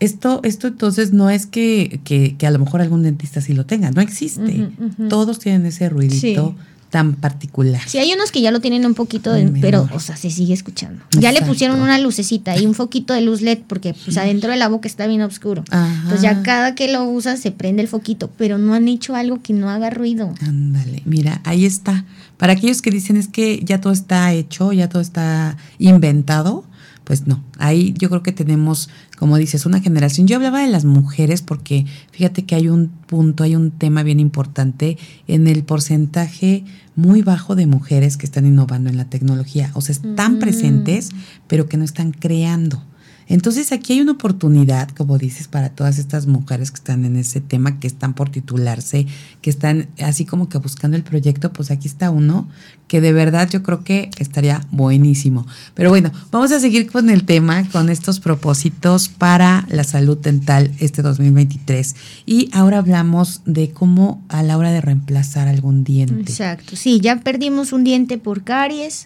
[0.00, 3.66] esto, esto entonces no es que, que, que a lo mejor algún dentista sí lo
[3.66, 4.68] tenga, no existe.
[5.08, 6.62] Todos tienen ese ruidito Sí.
[6.90, 7.80] tan particular.
[7.86, 10.54] Sí, hay unos que ya lo tienen un poquito, de- pero, o sea, se sigue
[10.54, 11.02] escuchando.
[11.18, 14.56] Ya le pusieron una lucecita y un foquito de luz LED, porque pues adentro de
[14.56, 15.64] la boca está bien oscuro.
[15.70, 15.94] Ajá.
[16.02, 19.42] Entonces ya cada que lo usas se prende el foquito, pero no han hecho algo
[19.42, 20.32] que no haga ruido.
[20.42, 22.04] Ándale, mira, ahí está.
[22.38, 26.64] Para aquellos que dicen es que ya todo está hecho, ya todo está inventado,
[27.06, 27.42] pues no.
[27.58, 30.26] Ahí yo creo que tenemos, como dices, una generación.
[30.26, 34.18] Yo hablaba de las mujeres porque fíjate que hay un punto, hay un tema bien
[34.18, 36.64] importante en el porcentaje
[36.96, 39.70] muy bajo de mujeres que están innovando en la tecnología.
[39.74, 40.38] O sea, están Mm.
[40.40, 41.10] presentes,
[41.46, 42.82] pero que no están creando.
[43.28, 47.40] Entonces aquí hay una oportunidad, como dices, para todas estas mujeres que están en ese
[47.40, 49.06] tema, que están por titularse,
[49.42, 52.48] que están así como que buscando el proyecto, pues aquí está uno
[52.88, 55.46] que de verdad yo creo que estaría buenísimo.
[55.74, 60.70] Pero bueno, vamos a seguir con el tema, con estos propósitos para la salud dental
[60.78, 61.96] este 2023.
[62.26, 66.30] Y ahora hablamos de cómo a la hora de reemplazar algún diente.
[66.30, 69.04] Exacto, sí, ya perdimos un diente por caries,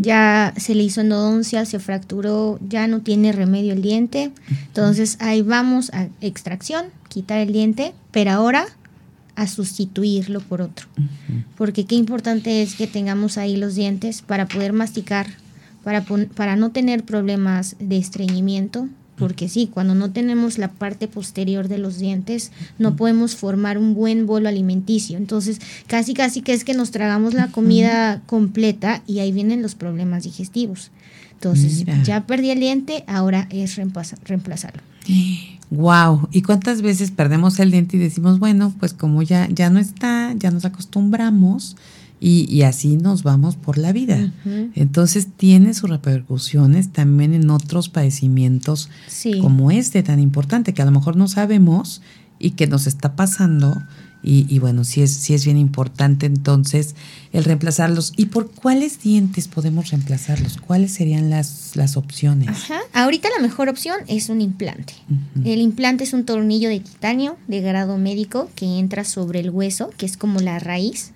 [0.00, 4.30] ya se le hizo endodoncia, se fracturó, ya no tiene remedio el diente.
[4.66, 8.66] Entonces ahí vamos a extracción, quitar el diente, pero ahora
[9.34, 10.86] a sustituirlo por otro.
[11.56, 15.26] Porque qué importante es que tengamos ahí los dientes para poder masticar,
[15.82, 18.88] para, para no tener problemas de estreñimiento.
[19.16, 23.94] Porque sí, cuando no tenemos la parte posterior de los dientes, no podemos formar un
[23.94, 25.16] buen bolo alimenticio.
[25.16, 29.74] Entonces, casi casi que es que nos tragamos la comida completa y ahí vienen los
[29.74, 30.90] problemas digestivos.
[31.42, 32.00] Entonces, Mira.
[32.04, 34.80] ya perdí el diente, ahora es reemplaza- reemplazarlo.
[35.70, 39.80] Wow, ¿y cuántas veces perdemos el diente y decimos, bueno, pues como ya, ya no
[39.80, 41.76] está, ya nos acostumbramos
[42.20, 44.32] y, y así nos vamos por la vida?
[44.76, 49.40] Entonces tiene sus repercusiones también en otros padecimientos Sí.
[49.40, 52.02] como este tan importante que a lo mejor no sabemos
[52.38, 53.82] y que nos está pasando.
[54.24, 56.94] Y, y bueno, sí es, sí es bien importante entonces
[57.32, 58.12] el reemplazarlos.
[58.16, 60.58] ¿Y por cuáles dientes podemos reemplazarlos?
[60.58, 62.48] ¿Cuáles serían las, las opciones?
[62.48, 62.78] Ajá.
[62.92, 64.94] Ahorita la mejor opción es un implante.
[65.44, 69.90] El implante es un tornillo de titanio de grado médico que entra sobre el hueso,
[69.96, 71.12] que es como la raíz,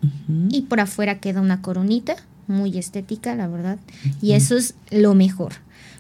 [0.49, 2.17] y por afuera queda una coronita,
[2.49, 3.79] muy estética, la verdad.
[4.21, 5.53] Y eso es lo mejor.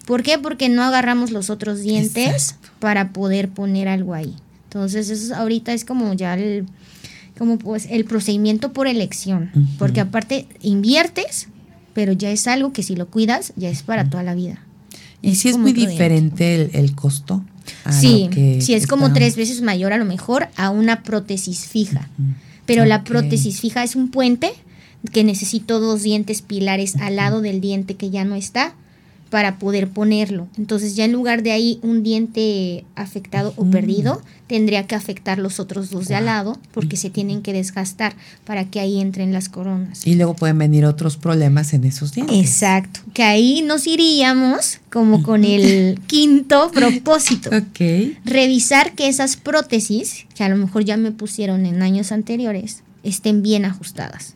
[0.06, 0.38] ¿Por qué?
[0.38, 2.68] Porque no agarramos los otros dientes Exacto.
[2.80, 4.34] para poder poner algo ahí.
[4.64, 6.66] Entonces, eso es- ahorita es como ya el,
[7.38, 9.50] como pues el procedimiento por elección.
[9.78, 11.48] Porque aparte inviertes,
[11.94, 14.62] pero ya es algo que si lo cuidas, ya es para toda la vida.
[15.22, 17.44] Y si es muy diferente el, el costo.
[17.84, 21.02] a Sí, lo que sí, es como tres veces mayor a lo mejor a una
[21.02, 22.08] prótesis fija.
[22.64, 24.50] Pero la prótesis fija es un puente
[25.12, 28.74] que necesito dos dientes pilares al lado del diente que ya no está
[29.36, 30.48] para poder ponerlo.
[30.56, 35.60] Entonces ya en lugar de ahí un diente afectado o perdido, tendría que afectar los
[35.60, 39.50] otros dos de al lado porque se tienen que desgastar para que ahí entren las
[39.50, 40.06] coronas.
[40.06, 42.34] Y luego pueden venir otros problemas en esos dientes.
[42.34, 47.50] Exacto, que ahí nos iríamos como con el quinto propósito.
[47.50, 48.16] Ok.
[48.24, 53.42] revisar que esas prótesis, que a lo mejor ya me pusieron en años anteriores, estén
[53.42, 54.34] bien ajustadas.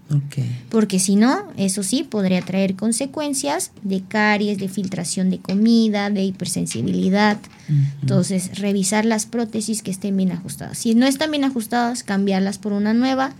[0.68, 6.22] Porque si no, eso sí, podría traer consecuencias de caries, de filtración de comida, de
[6.22, 7.38] hipersensibilidad.
[7.68, 7.78] Ujú.
[8.02, 10.78] Entonces, revisar las prótesis que estén bien ajustadas.
[10.78, 13.32] Si no están bien ajustadas, cambiarlas por una nueva.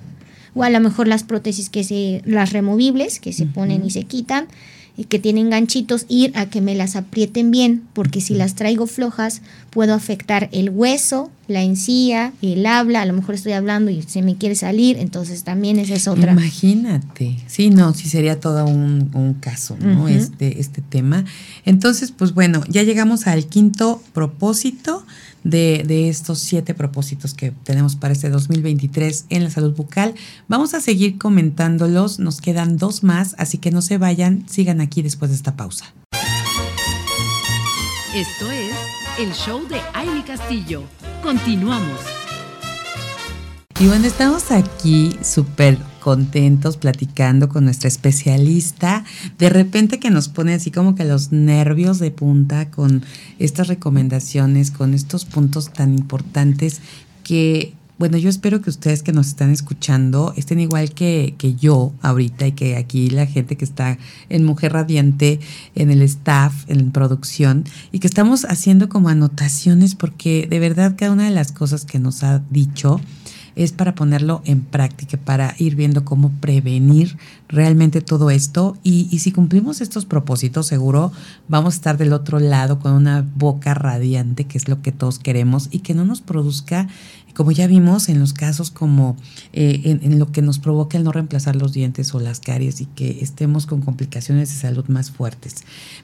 [0.52, 4.02] O a lo mejor las prótesis que se, las removibles, que se ponen y se
[4.02, 4.48] quitan,
[5.08, 9.42] que tienen ganchitos, ir a que me las aprieten bien, porque si las traigo flojas,
[9.70, 14.22] puedo afectar el hueso, la encía, el habla, a lo mejor estoy hablando y se
[14.22, 16.32] me quiere salir, entonces también esa es otra.
[16.32, 20.08] Imagínate, sí, no, sí sería todo un, un caso, ¿no?
[20.08, 21.24] Este, este tema.
[21.64, 25.04] Entonces, pues bueno, ya llegamos al quinto propósito
[25.44, 30.14] de, de estos siete propósitos que tenemos para este 2023 en la salud bucal.
[30.48, 35.02] Vamos a seguir comentándolos, nos quedan dos más, así que no se vayan, sigan aquí
[35.02, 35.92] después de esta pausa.
[38.14, 38.74] Esto es
[39.18, 40.82] el show de Aile Castillo.
[41.22, 42.19] Continuamos.
[43.80, 49.06] Y bueno, estamos aquí súper contentos platicando con nuestra especialista.
[49.38, 53.02] De repente que nos pone así como que los nervios de punta con
[53.38, 56.82] estas recomendaciones, con estos puntos tan importantes
[57.24, 61.94] que, bueno, yo espero que ustedes que nos están escuchando estén igual que, que yo
[62.02, 63.96] ahorita y que aquí la gente que está
[64.28, 65.40] en Mujer Radiante,
[65.74, 71.12] en el staff, en producción, y que estamos haciendo como anotaciones porque de verdad cada
[71.12, 73.00] una de las cosas que nos ha dicho,
[73.64, 78.78] es para ponerlo en práctica, para ir viendo cómo prevenir realmente todo esto.
[78.82, 81.12] Y, y, si cumplimos estos propósitos, seguro
[81.46, 85.18] vamos a estar del otro lado con una boca radiante, que es lo que todos
[85.18, 86.88] queremos, y que no nos produzca,
[87.34, 89.16] como ya vimos en los casos como
[89.52, 92.80] eh, en, en, lo que nos provoca el no reemplazar los dientes o las caries
[92.80, 95.56] y que estemos con complicaciones de salud más fuertes.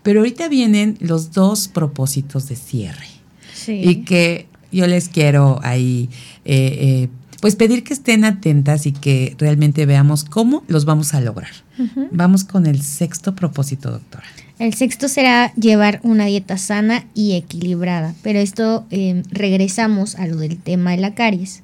[0.03, 3.07] Pero ahorita vienen los dos propósitos de cierre.
[3.55, 3.81] Sí.
[3.83, 6.11] Y que yo les quiero ahí...
[6.45, 7.09] Eh, eh,
[7.41, 11.51] pues pedir que estén atentas y que realmente veamos cómo los vamos a lograr.
[11.79, 12.09] Uh -huh.
[12.11, 14.25] Vamos con el sexto propósito, doctora.
[14.59, 20.37] El sexto será llevar una dieta sana y equilibrada, pero esto eh, regresamos a lo
[20.37, 21.63] del tema de la caries,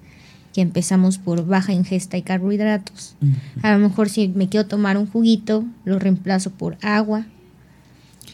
[0.53, 3.17] que empezamos por baja ingesta y carbohidratos.
[3.23, 3.37] Uh -huh.
[3.63, 7.25] A lo mejor si me quiero tomar un juguito, lo reemplazo por agua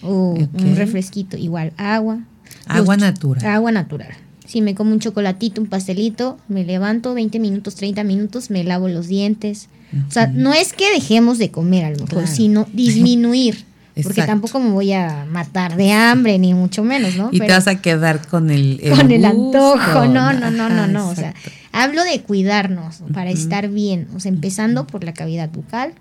[0.02, 0.48] o okay.
[0.54, 2.24] un refresquito, igual agua.
[2.66, 3.46] Agua los, natural.
[3.46, 4.14] Agua natural.
[4.48, 8.88] Si me como un chocolatito, un pastelito, me levanto 20 minutos, 30 minutos, me lavo
[8.88, 9.68] los dientes.
[9.92, 10.08] Uh -huh.
[10.08, 12.26] O sea, no es que dejemos de comer a lo mejor, claro.
[12.26, 13.66] sino disminuir.
[14.02, 17.30] porque tampoco me voy a matar de hambre, ni mucho menos, ¿no?
[17.32, 20.06] Y Pero, te vas a quedar con el, el con el antojo.
[20.06, 21.10] No, no, no, no, no.
[21.10, 21.34] O sea,
[21.72, 23.38] hablo de cuidarnos para uh -huh.
[23.38, 24.06] estar bien.
[24.14, 25.92] O sea, empezando por la cavidad bucal.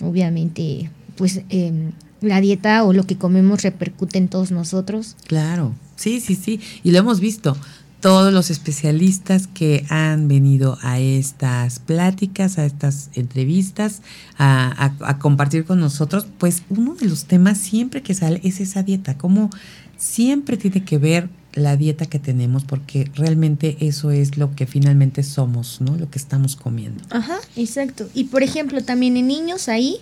[0.00, 5.16] Obviamente, pues eh, la dieta o lo que comemos repercute en todos nosotros.
[5.26, 5.74] Claro.
[5.96, 6.60] Sí, sí, sí.
[6.82, 7.56] Y lo hemos visto.
[8.00, 14.02] Todos los especialistas que han venido a estas pláticas, a estas entrevistas,
[14.36, 19.16] a, compartir con nosotros, pues uno de los temas siempre que sale es esa dieta.
[19.16, 19.48] Como
[19.96, 25.22] siempre tiene que ver la dieta que tenemos, porque realmente eso es lo que finalmente
[25.22, 25.96] somos, ¿no?
[25.96, 27.02] Lo que estamos comiendo.
[27.10, 28.08] Ajá, exacto.
[28.12, 29.98] Y por ejemplo, también en niños ahí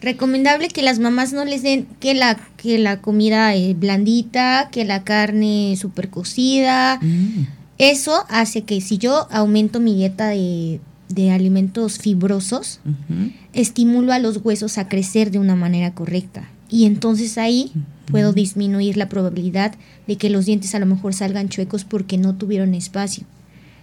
[0.00, 4.84] recomendable que las mamás no les den que la que la comida eh, blandita, que
[4.84, 6.98] la carne super cocida.
[7.00, 7.46] Mm.
[7.78, 13.32] Eso hace que si yo aumento mi dieta de, de alimentos fibrosos, uh -huh.
[13.52, 16.48] estimulo a los huesos a crecer de una manera correcta.
[16.70, 18.10] Y entonces ahí uh -huh.
[18.10, 19.74] puedo disminuir la probabilidad
[20.06, 23.24] de que los dientes a lo mejor salgan chuecos porque no tuvieron espacio.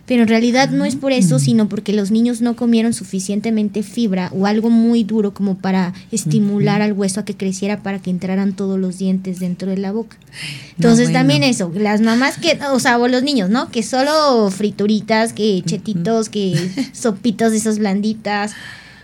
[0.05, 4.29] Pero en realidad no es por eso, sino porque los niños no comieron suficientemente fibra
[4.33, 8.51] o algo muy duro como para estimular al hueso a que creciera para que entraran
[8.51, 10.17] todos los dientes dentro de la boca.
[10.75, 11.19] Entonces no, bueno.
[11.19, 13.69] también eso, las mamás que, o sea, o los niños, ¿no?
[13.69, 16.53] Que solo frituritas, que chetitos, que
[16.91, 18.51] sopitas de esas blanditas.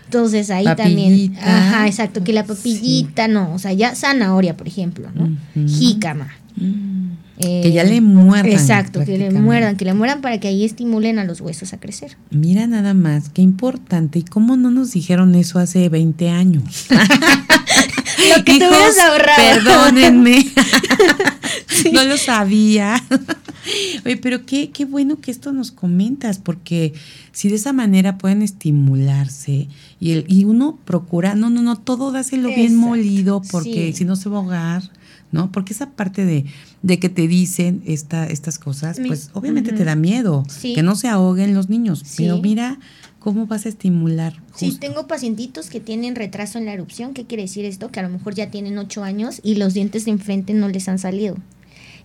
[0.04, 0.82] Entonces ahí papillita.
[0.84, 3.32] también, ajá, exacto, que la papillita, sí.
[3.32, 5.24] no, o sea, ya zanahoria, por ejemplo, ¿no?
[5.24, 5.78] Uh -huh.
[5.78, 6.28] Jícama.
[6.58, 7.09] Uh -huh.
[7.42, 8.52] Eh, que ya le muerdan.
[8.52, 11.80] Exacto, que le muerdan, que le mueran para que ahí estimulen a los huesos a
[11.80, 12.18] crecer.
[12.30, 14.18] Mira nada más, qué importante.
[14.18, 16.86] ¿Y cómo no nos dijeron eso hace 20 años?
[16.90, 19.64] Lo que Hijos, te hubieras ahorrado.
[19.64, 20.46] Perdónenme.
[21.66, 21.90] sí.
[21.92, 23.02] No lo sabía.
[24.04, 26.92] Oye, pero qué, qué bueno que esto nos comentas, porque
[27.32, 32.12] si de esa manera pueden estimularse y, el, y uno procura, no, no, no, todo
[32.12, 32.60] dáselo Exacto.
[32.60, 33.98] bien molido, porque sí.
[33.98, 34.82] si no se va a ahogar.
[35.32, 35.52] ¿no?
[35.52, 36.44] Porque esa parte de,
[36.82, 39.78] de que te dicen esta, estas cosas, pues obviamente uh -huh.
[39.78, 40.74] te da miedo, sí.
[40.74, 42.22] que no se ahoguen los niños, sí.
[42.22, 42.78] pero mira
[43.18, 44.40] cómo vas a estimular.
[44.56, 47.90] Sí, tengo pacientitos que tienen retraso en la erupción, ¿qué quiere decir esto?
[47.90, 50.88] Que a lo mejor ya tienen ocho años y los dientes de enfrente no les
[50.88, 51.36] han salido.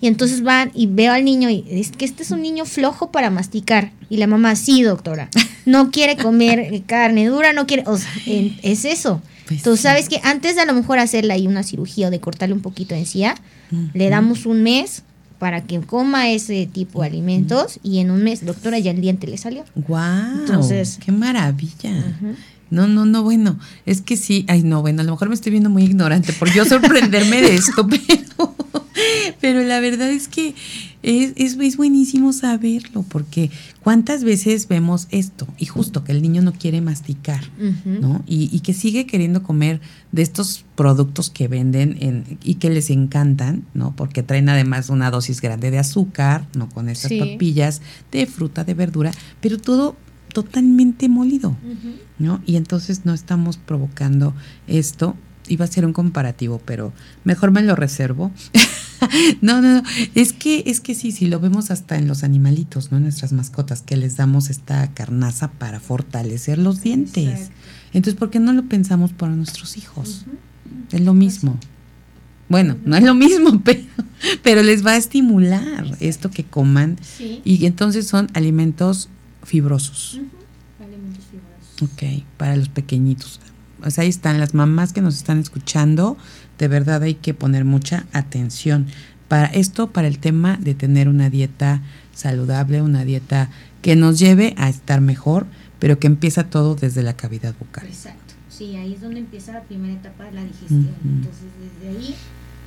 [0.02, 3.12] Y entonces van y veo al niño y es que este es un niño flojo
[3.12, 3.94] para masticar.
[4.10, 5.30] Y la mamá, sí, doctora,
[5.66, 9.22] no quiere comer carne dura, no quiere, o sea, es eso.
[9.47, 12.19] Pues Entonces, ¿sabes que Antes de a lo mejor hacerle ahí una cirugía o de
[12.19, 13.36] cortarle un poquito de encía,
[13.71, 13.89] uh -huh.
[13.93, 15.03] le damos un mes
[15.39, 19.27] para que coma ese tipo de alimentos y en un mes, doctora, ya el diente
[19.27, 19.63] le salió.
[19.75, 20.39] ¡Wow!
[20.39, 21.91] Entonces, ¡Qué maravilla!
[21.91, 22.36] Uh -huh.
[22.71, 25.51] No, no, no, bueno, es que sí, ay, no, bueno, a lo mejor me estoy
[25.51, 28.55] viendo muy ignorante por yo sorprenderme de esto, pero,
[29.41, 30.55] pero la verdad es que
[31.03, 33.51] es, es, buenísimo saberlo, porque
[33.84, 37.43] cuántas veces vemos esto, y justo que el niño no quiere masticar,
[37.86, 38.23] ¿no?
[38.25, 39.81] Y, y, que sigue queriendo comer
[40.12, 43.95] de estos productos que venden en, y que les encantan, ¿no?
[43.95, 46.69] Porque traen además una dosis grande de azúcar, ¿no?
[46.69, 47.81] Con esas papillas
[48.12, 49.95] de fruta, de verdura, pero todo
[50.34, 51.55] totalmente molido,
[52.19, 52.41] ¿no?
[52.45, 54.34] Y entonces no estamos provocando
[54.67, 55.15] esto.
[55.47, 58.31] Iba a ser un comparativo, pero mejor me lo reservo.
[59.41, 59.84] no, no, no.
[60.15, 62.97] Es que, es que sí, sí, lo vemos hasta en los animalitos, ¿no?
[62.97, 67.51] En nuestras mascotas, que les damos esta carnaza para fortalecer los dientes.
[67.93, 70.25] Entonces, ¿por qué no lo pensamos para nuestros hijos?
[70.91, 71.58] Es lo mismo.
[72.47, 73.81] Bueno, no es lo mismo, pero,
[74.43, 76.97] pero les va a estimular esto que coman.
[77.43, 79.10] Y entonces son alimentos
[79.43, 80.19] fibrosos.
[80.79, 81.81] Alimentos fibrosos.
[81.81, 83.39] Ok, para los pequeñitos.
[83.86, 86.17] Pues ahí están las mamás que nos están escuchando.
[86.58, 88.88] De verdad hay que poner mucha atención
[89.28, 93.52] para esto, para el tema de tener una dieta saludable, una dieta
[93.84, 95.45] que nos lleve a estar mejor,
[95.78, 97.86] pero que empieza todo desde la cavidad bucal.
[97.86, 98.34] Exacto.
[98.50, 100.95] Sí, ahí es donde empieza la primera etapa de la digestión.
[101.04, 101.45] Entonces,
[101.80, 102.15] desde ahí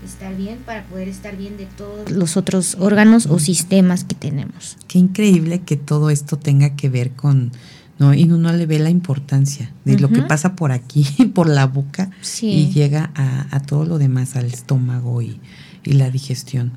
[0.04, 4.76] estar bien para poder estar bien de todos los otros órganos o sistemas que tenemos.
[4.87, 7.50] Qué increíble que todo esto tenga que ver con,
[7.98, 8.14] ¿no?
[8.14, 12.11] Y uno le ve la importancia de lo que pasa por aquí, por la boca,
[12.40, 15.40] y llega a, todo lo demás, al estómago y,
[15.84, 16.72] la digestión.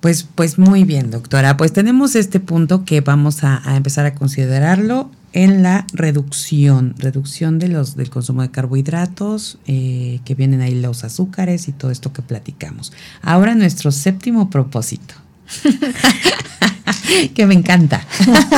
[0.00, 1.56] Pues, pues muy bien, doctora.
[1.56, 7.58] Pues tenemos este punto que vamos a, a empezar a considerarlo en la reducción, reducción
[7.58, 12.12] de los, del consumo de carbohidratos, eh, que vienen ahí los azúcares y todo esto
[12.12, 12.92] que platicamos.
[13.22, 15.14] Ahora nuestro séptimo propósito.
[17.34, 18.04] que me encanta.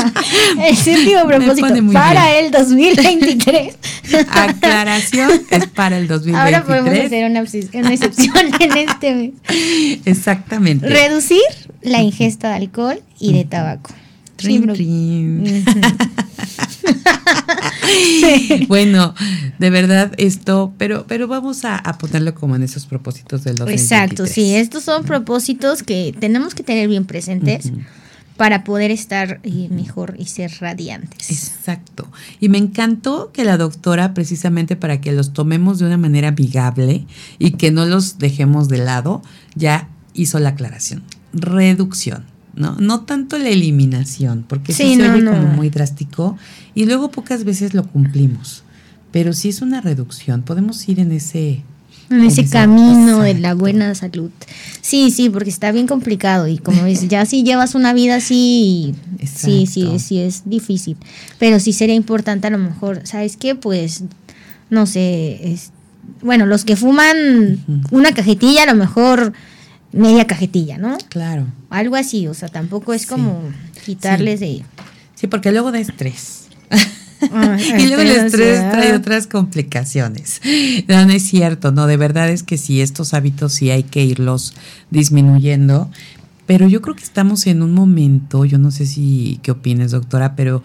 [0.67, 3.77] el séptimo propósito para el 2023.
[4.31, 6.35] Aclaración, es para el 2023.
[6.35, 7.45] Ahora podemos hacer una,
[7.81, 9.33] una excepción en este mes.
[10.05, 10.89] Exactamente.
[10.89, 11.41] Reducir
[11.83, 13.95] la ingesta de alcohol y de tabaco.
[18.69, 19.15] Bueno,
[19.59, 23.93] de verdad esto, pero, pero vamos a, ponerlo como en esos propósitos del 2023.
[23.93, 27.71] Exacto, sí, estos son propósitos que tenemos que tener bien presentes.
[28.37, 31.31] Para poder estar eh, mejor y ser radiantes.
[31.31, 32.11] Exacto.
[32.41, 37.07] Y me encantó que la doctora, precisamente para que los tomemos de una manera amigable
[37.39, 39.23] y que no los dejemos de lado,
[39.55, 41.03] ya hizo la aclaración.
[41.33, 42.25] Reducción.
[42.55, 42.77] ¿no?
[42.79, 46.37] No tanto la eliminación, porque sí, se oye como muy drástico
[46.75, 48.63] y luego pocas veces lo cumplimos.
[49.11, 51.63] Pero si es una reducción, podemos ir en ese
[52.11, 54.31] en ese camino de la buena salud.
[54.81, 58.95] Sí, sí, porque está bien complicado y como dices, ya si llevas una vida así,
[59.25, 60.97] sí, sí, sí es difícil.
[61.39, 63.55] Pero sí sería importante a lo mejor, ¿sabes qué?
[63.55, 64.05] Pues,
[64.71, 65.71] no sé, es,
[66.23, 69.33] bueno, los que fuman una cajetilla a lo mejor
[69.93, 70.99] media cajetilla, ¿no?
[71.09, 71.47] Claro.
[71.71, 73.41] Algo así, o sea, tampoco es como
[73.85, 74.63] quitarles de...
[75.15, 76.44] Sí, porque luego da estrés.
[77.79, 80.41] Y luego el estrés trae otras complicaciones.
[80.89, 84.05] No, no es cierto, no, de verdad es que sí, estos hábitos sí hay que
[84.05, 84.55] irlos
[84.91, 85.91] disminuyendo.
[86.47, 90.37] Pero yo creo que estamos en un momento, yo no sé si qué opines, doctora,
[90.37, 90.63] pero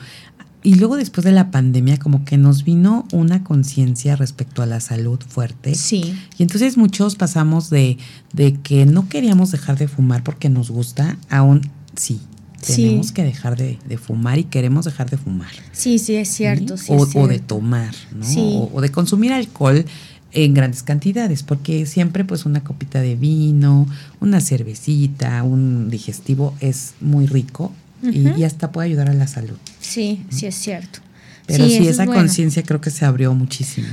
[0.62, 4.82] y luego después de la pandemia como que nos vino una conciencia respecto a la
[4.82, 5.76] salud fuerte.
[5.76, 6.18] Sí.
[6.38, 7.98] Y entonces muchos pasamos de,
[8.34, 11.62] de que no queríamos dejar de fumar porque nos gusta, aún
[11.96, 12.20] sí.
[12.66, 15.52] Tenemos que dejar de, fumar y queremos dejar de fumar.
[15.72, 16.76] Sí, sí, es cierto.
[16.88, 18.42] o, de tomar, ¿no?
[18.42, 19.86] O, o de consumir alcohol
[20.32, 23.88] en grandes cantidades, porque siempre pues una copita de vino,
[24.20, 29.58] una cervecita, un digestivo es muy rico y, hasta puede ayudar a la salud.
[29.80, 31.00] Sí, sí es cierto.
[31.50, 33.88] Pero sí, esa conciencia creo que se abrió muchísimo.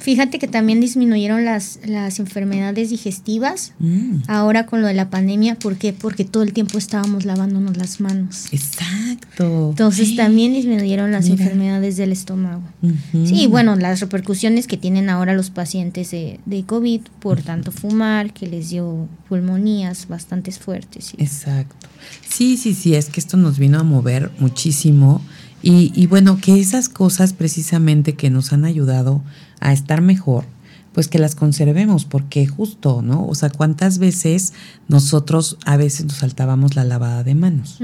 [0.00, 4.22] Fíjate que también disminuyeron las, las enfermedades digestivas mm.
[4.26, 5.54] ahora con lo de la pandemia.
[5.54, 5.92] ¿Por qué?
[5.92, 8.46] Porque todo el tiempo estábamos lavándonos las manos.
[8.52, 9.70] Exacto.
[9.70, 12.62] Entonces también disminuyeron las enfermedades del estómago.
[13.24, 18.32] Sí, bueno, las repercusiones que tienen ahora los pacientes de, de COVID por tanto fumar,
[18.32, 21.12] que les dio pulmonías bastante fuertes.
[21.18, 21.88] Exacto.
[22.28, 25.22] Sí, sí, sí, es que esto nos vino a mover muchísimo
[25.62, 29.22] y, y bueno, que esas cosas precisamente que nos han ayudado
[29.60, 30.44] a estar mejor,
[30.92, 33.26] pues que las conservemos, porque justo, ¿no?
[33.26, 34.52] O sea, ¿cuántas veces
[34.88, 37.78] nosotros a veces nos saltábamos la lavada de manos?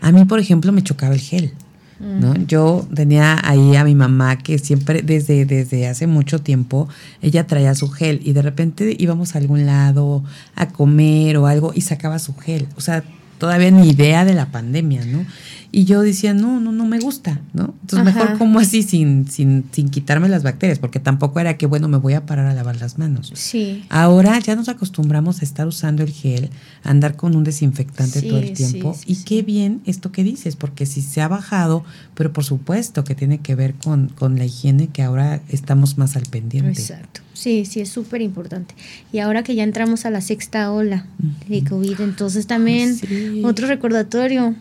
[0.00, 1.52] A mí, por ejemplo, me chocaba el gel.
[2.00, 2.34] ¿no?
[2.34, 6.88] Yo tenía ahí a mi mamá que siempre, desde, desde hace mucho tiempo,
[7.22, 10.22] ella traía su gel y de repente íbamos a algún lado
[10.54, 12.66] a comer o algo y sacaba su gel.
[12.76, 13.04] O sea,
[13.38, 15.24] todavía ni idea de la pandemia, ¿no?
[15.70, 17.74] Y yo decía, no, no, no me gusta, ¿no?
[17.80, 21.88] Entonces mejor como así sin, sin, sin quitarme las bacterias, porque tampoco era que, bueno,
[21.88, 23.32] me voy a parar a lavar las manos.
[23.34, 23.84] Sí.
[23.88, 26.50] Ahora ya nos acostumbramos a estar usando el gel,
[26.84, 28.96] a andar con un desinfectante todo el tiempo.
[29.04, 31.82] y qué bien esto que dices, porque si se ha bajado,
[32.14, 36.14] pero por supuesto que tiene que ver con, con la higiene, que ahora estamos más
[36.14, 36.80] al pendiente.
[36.80, 37.23] Exacto.
[37.34, 38.74] Sí, sí, es súper importante.
[39.12, 41.06] Y ahora que ya entramos a la sexta ola
[41.48, 42.96] de COVID, entonces también
[43.44, 44.54] otro recordatorio,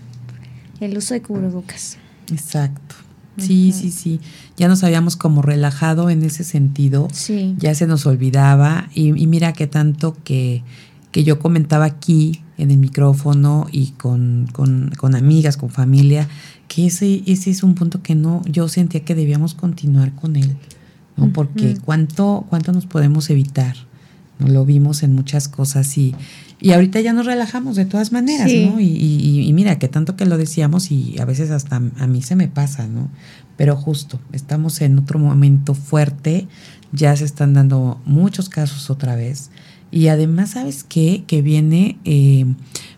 [0.82, 1.98] el uso de cubrebocas.
[2.32, 2.96] Exacto.
[3.38, 4.20] Sí, sí, sí.
[4.58, 7.08] Ya nos habíamos como relajado en ese sentido.
[7.12, 7.56] Sí.
[7.58, 8.90] Ya se nos olvidaba.
[8.94, 10.64] Y, mira que tanto que,
[11.12, 16.28] que, yo comentaba aquí en el micrófono y con, con, con, amigas, con familia,
[16.68, 20.56] que ese, ese es un punto que no, yo sentía que debíamos continuar con él.
[21.18, 21.32] ¿No?
[21.32, 23.76] Porque cuánto, cuánto nos podemos evitar.
[24.40, 24.48] ¿no?
[24.48, 26.16] Lo vimos en muchas cosas y,
[26.64, 28.80] y ahorita ya nos relajamos de todas maneras, ¿no?
[28.80, 32.48] Y, mira, que tanto que lo decíamos y a veces hasta a mí se me
[32.48, 33.10] pasa, ¿no?
[33.58, 36.48] Pero justo, estamos en otro momento fuerte,
[36.94, 39.52] ya se están dando muchos casos otra vez.
[39.92, 41.26] Y además, ¿sabes qué?
[41.28, 42.46] Que viene, eh,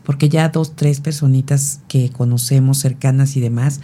[0.03, 3.81] porque ya dos, tres personitas que conocemos cercanas y demás,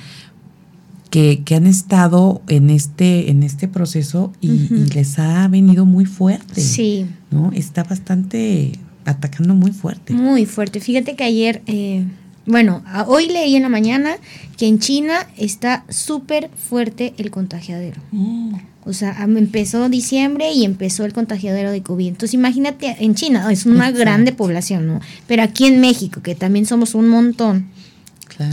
[1.11, 6.05] que, que, han estado en este, en este proceso y, y, les ha venido muy
[6.05, 6.59] fuerte.
[6.61, 7.05] Sí.
[7.29, 7.51] ¿No?
[7.53, 8.71] Está bastante
[9.05, 10.13] atacando muy fuerte.
[10.13, 10.79] Muy fuerte.
[10.79, 12.05] Fíjate que ayer, eh,
[12.45, 14.15] bueno, hoy leí en la mañana
[14.57, 18.01] que en China está súper fuerte el contagiadero.
[18.11, 18.55] Mm.
[18.83, 22.07] O sea, empezó diciembre y empezó el contagiadero de COVID.
[22.07, 25.01] Entonces, imagínate, en China es una grande población, ¿no?
[25.27, 27.67] Pero aquí en México, que también somos un montón,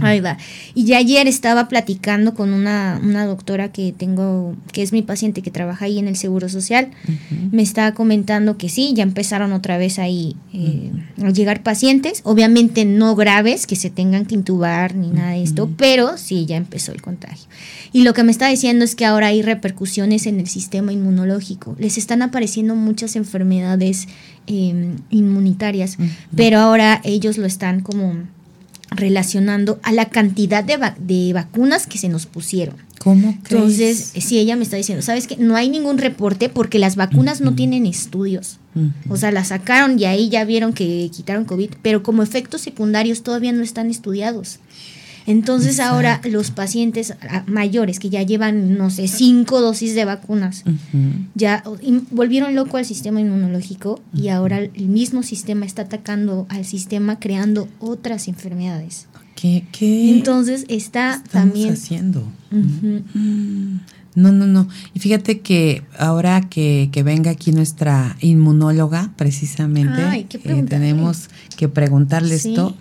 [0.03, 0.37] Ahí va.
[0.75, 5.43] Y ya ayer estaba platicando con una, una, doctora que tengo, que es mi paciente
[5.43, 6.91] que trabaja ahí en el Seguro Social.
[7.53, 10.91] Me estaba comentando que sí, ya empezaron otra vez ahí eh,
[11.23, 15.71] a llegar pacientes, obviamente no graves, que se tengan que intubar ni nada de esto,
[15.77, 17.49] pero sí, ya empezó el contagio.
[17.93, 21.77] Y lo que me está diciendo es que ahora hay repercusiones en el sistema inmunológico.
[21.79, 24.09] Les están apareciendo muchas enfermedades
[24.47, 25.97] em, inmunitarias,
[26.35, 28.15] pero ahora ellos lo están como
[28.91, 32.77] relacionando a la cantidad de, de vacunas que se nos pusieron.
[32.99, 35.37] ¿Cómo Entonces, si ella me está diciendo, ¿sabes qué?
[35.37, 38.59] No hay ningún reporte porque las vacunas no tienen estudios.
[39.09, 43.23] O sea, las sacaron y ahí ya vieron que quitaron COVID, pero como efectos secundarios
[43.25, 44.61] todavía no están estudiados.
[45.29, 47.15] Entonces ahora los pacientes
[47.47, 50.65] mayores que ya llevan, no sé, cinco dosis de vacunas,
[51.35, 51.63] ya
[52.11, 57.69] volvieron loco al sistema inmunológico y ahora el mismo sistema está atacando al sistema creando
[57.79, 59.07] otras enfermedades.
[59.35, 59.67] ¿Qué?
[59.71, 61.75] qué Entonces está también...
[61.75, 62.27] haciendo?
[62.51, 63.77] Mm.
[64.15, 64.67] No, no, no.
[64.95, 72.75] Y fíjate que ahora que, venga aquí nuestra inmunóloga, precisamente, eh, tenemos que preguntarle esto.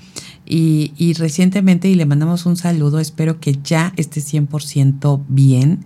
[0.50, 5.84] Y, recientemente, y le mandamos un saludo, espero que ya esté 100% bien.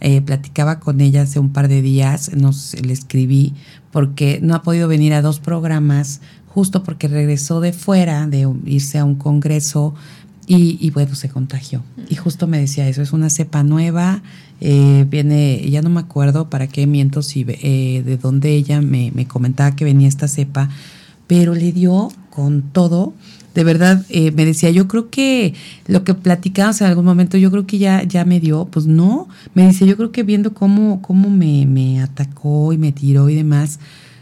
[0.00, 3.54] Eh, platicaba con ella hace un par de días, nos le escribí,
[3.90, 8.98] porque no ha podido venir a dos programas, justo porque regresó de fuera, de irse
[8.98, 9.94] a un congreso,
[10.46, 11.82] y, y bueno, se contagió.
[12.08, 14.22] Y justo me decía eso, es una cepa nueva,
[14.60, 19.26] eh, viene, ya no me acuerdo para qué miento, si, eh, de dónde ella me
[19.26, 20.68] comentaba que venía esta cepa,
[21.26, 23.14] pero le dio con todo
[23.54, 25.54] de verdad eh, me decía, yo creo que
[25.86, 29.28] lo que platicamos en algún momento, yo creo que ya, ya me dio, pues no,
[29.54, 33.34] me dice, yo creo que viendo cómo, cómo me, me atacó y me tiró y
[33.34, 33.78] demás,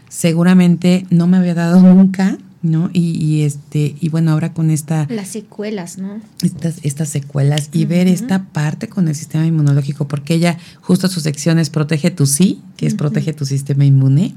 [0.07, 2.89] seguramente no me había dado nunca, ¿no?
[2.93, 5.05] Y, y, este, y bueno, ahora con esta...
[5.09, 6.21] Las secuelas, ¿no?
[6.41, 11.19] Estas, estas secuelas y ver esta parte con el sistema inmunológico, porque ella, justo su
[11.19, 14.35] sección es Protege tu sí, que es Protege tu sistema inmune.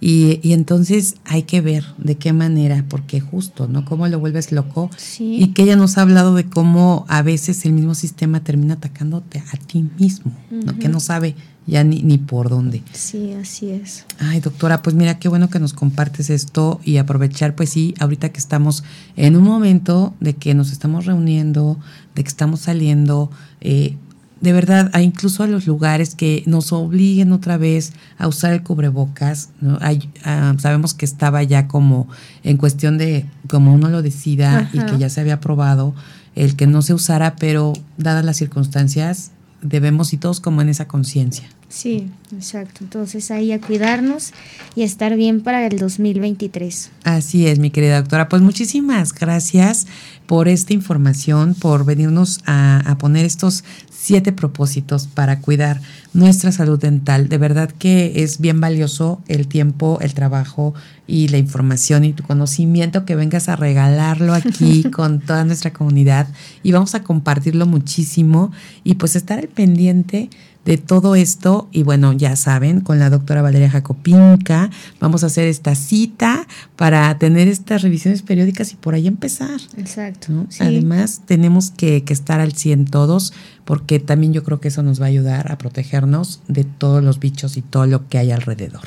[0.00, 3.84] Y, y, entonces hay que ver de qué manera, porque justo, ¿no?
[3.86, 4.90] Cómo lo vuelves loco.
[5.18, 9.42] Y que ella nos ha hablado de cómo a veces el mismo sistema termina atacándote
[9.52, 10.78] a ti mismo, ¿no?
[10.78, 12.82] Que no sabe ya ni, ni por dónde.
[12.92, 14.04] Sí, así es.
[14.18, 18.30] Ay, doctora, pues mira, qué bueno que nos compartes esto y aprovechar, pues sí, ahorita
[18.30, 18.84] que estamos
[19.16, 21.78] en un momento de que nos estamos reuniendo,
[22.14, 23.96] de que estamos saliendo, eh,
[24.44, 28.62] de verdad, a incluso a los lugares que nos obliguen otra vez a usar el
[28.62, 29.48] cubrebocas.
[29.62, 29.78] ¿no?
[29.80, 32.08] Hay, ah, sabemos que estaba ya como
[32.42, 35.94] en cuestión de, como uno lo decida y que ya se había aprobado,
[36.34, 39.30] el que no se usara, pero dadas las circunstancias,
[39.62, 41.48] debemos y todos como en esa conciencia.
[41.68, 42.80] Sí, exacto.
[42.82, 44.32] Entonces ahí a cuidarnos
[44.76, 46.90] y a estar bien para el 2023.
[47.04, 48.28] Así es, mi querida doctora.
[48.28, 49.86] Pues muchísimas gracias
[50.26, 53.64] por esta información, por venirnos a, a poner estos
[54.04, 55.80] siete propósitos para cuidar
[56.12, 57.28] nuestra salud dental.
[57.30, 60.74] De verdad que es bien valioso el tiempo, el trabajo
[61.06, 66.28] y la información y tu conocimiento que vengas a regalarlo aquí con toda nuestra comunidad
[66.62, 68.52] y vamos a compartirlo muchísimo
[68.84, 70.28] y pues estar al pendiente
[70.64, 71.68] de todo esto.
[71.72, 76.46] Y bueno, ya saben, con la doctora Valeria Jacopinca vamos a hacer esta cita
[76.76, 79.60] para tener estas revisiones periódicas y por ahí empezar.
[79.76, 80.46] Exacto.
[80.60, 83.32] Además, tenemos que, que estar al 100 todos
[83.64, 87.18] porque también yo creo que eso nos va a ayudar a protegernos de todos los
[87.18, 88.82] bichos y todo lo que hay alrededor.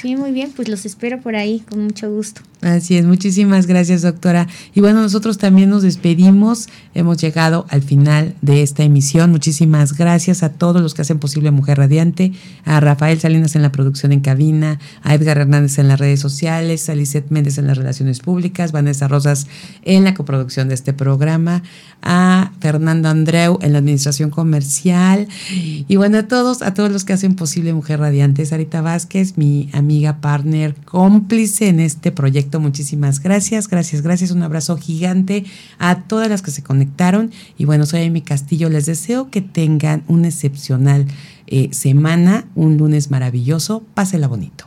[0.00, 2.42] Sí, muy bien, pues los espero por ahí con mucho gusto.
[2.60, 4.46] Así es, muchísimas gracias doctora.
[4.74, 9.30] Y bueno, nosotros también nos despedimos, hemos llegado al final de esta emisión.
[9.30, 12.32] Muchísimas gracias a todos los que hacen posible Mujer Radiante,
[12.64, 16.88] a Rafael Salinas en la producción en cabina, a Edgar Hernández en las redes sociales,
[16.88, 19.46] a Lisette Méndez en las relaciones públicas, Vanessa Rosas
[19.82, 21.62] en la coproducción de este programa,
[22.02, 27.12] a Fernando Andreu en la administración comercial y bueno, a todos, a todos los que
[27.12, 32.58] hacen posible Mujer Radiante, Sarita Vázquez, mi amiga, partner, cómplice en este proyecto.
[32.58, 34.32] Muchísimas gracias, gracias, gracias.
[34.32, 35.44] Un abrazo gigante
[35.78, 38.68] a todas las que se conectaron y bueno, soy Amy Castillo.
[38.68, 41.06] Les deseo que tengan una excepcional
[41.46, 43.84] eh, semana, un lunes maravilloso.
[43.94, 44.66] Pásela bonito.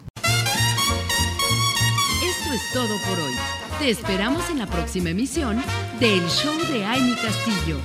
[2.24, 3.34] Esto es todo por hoy.
[3.80, 5.58] Te esperamos en la próxima emisión
[6.00, 7.78] del Show de Amy Castillo.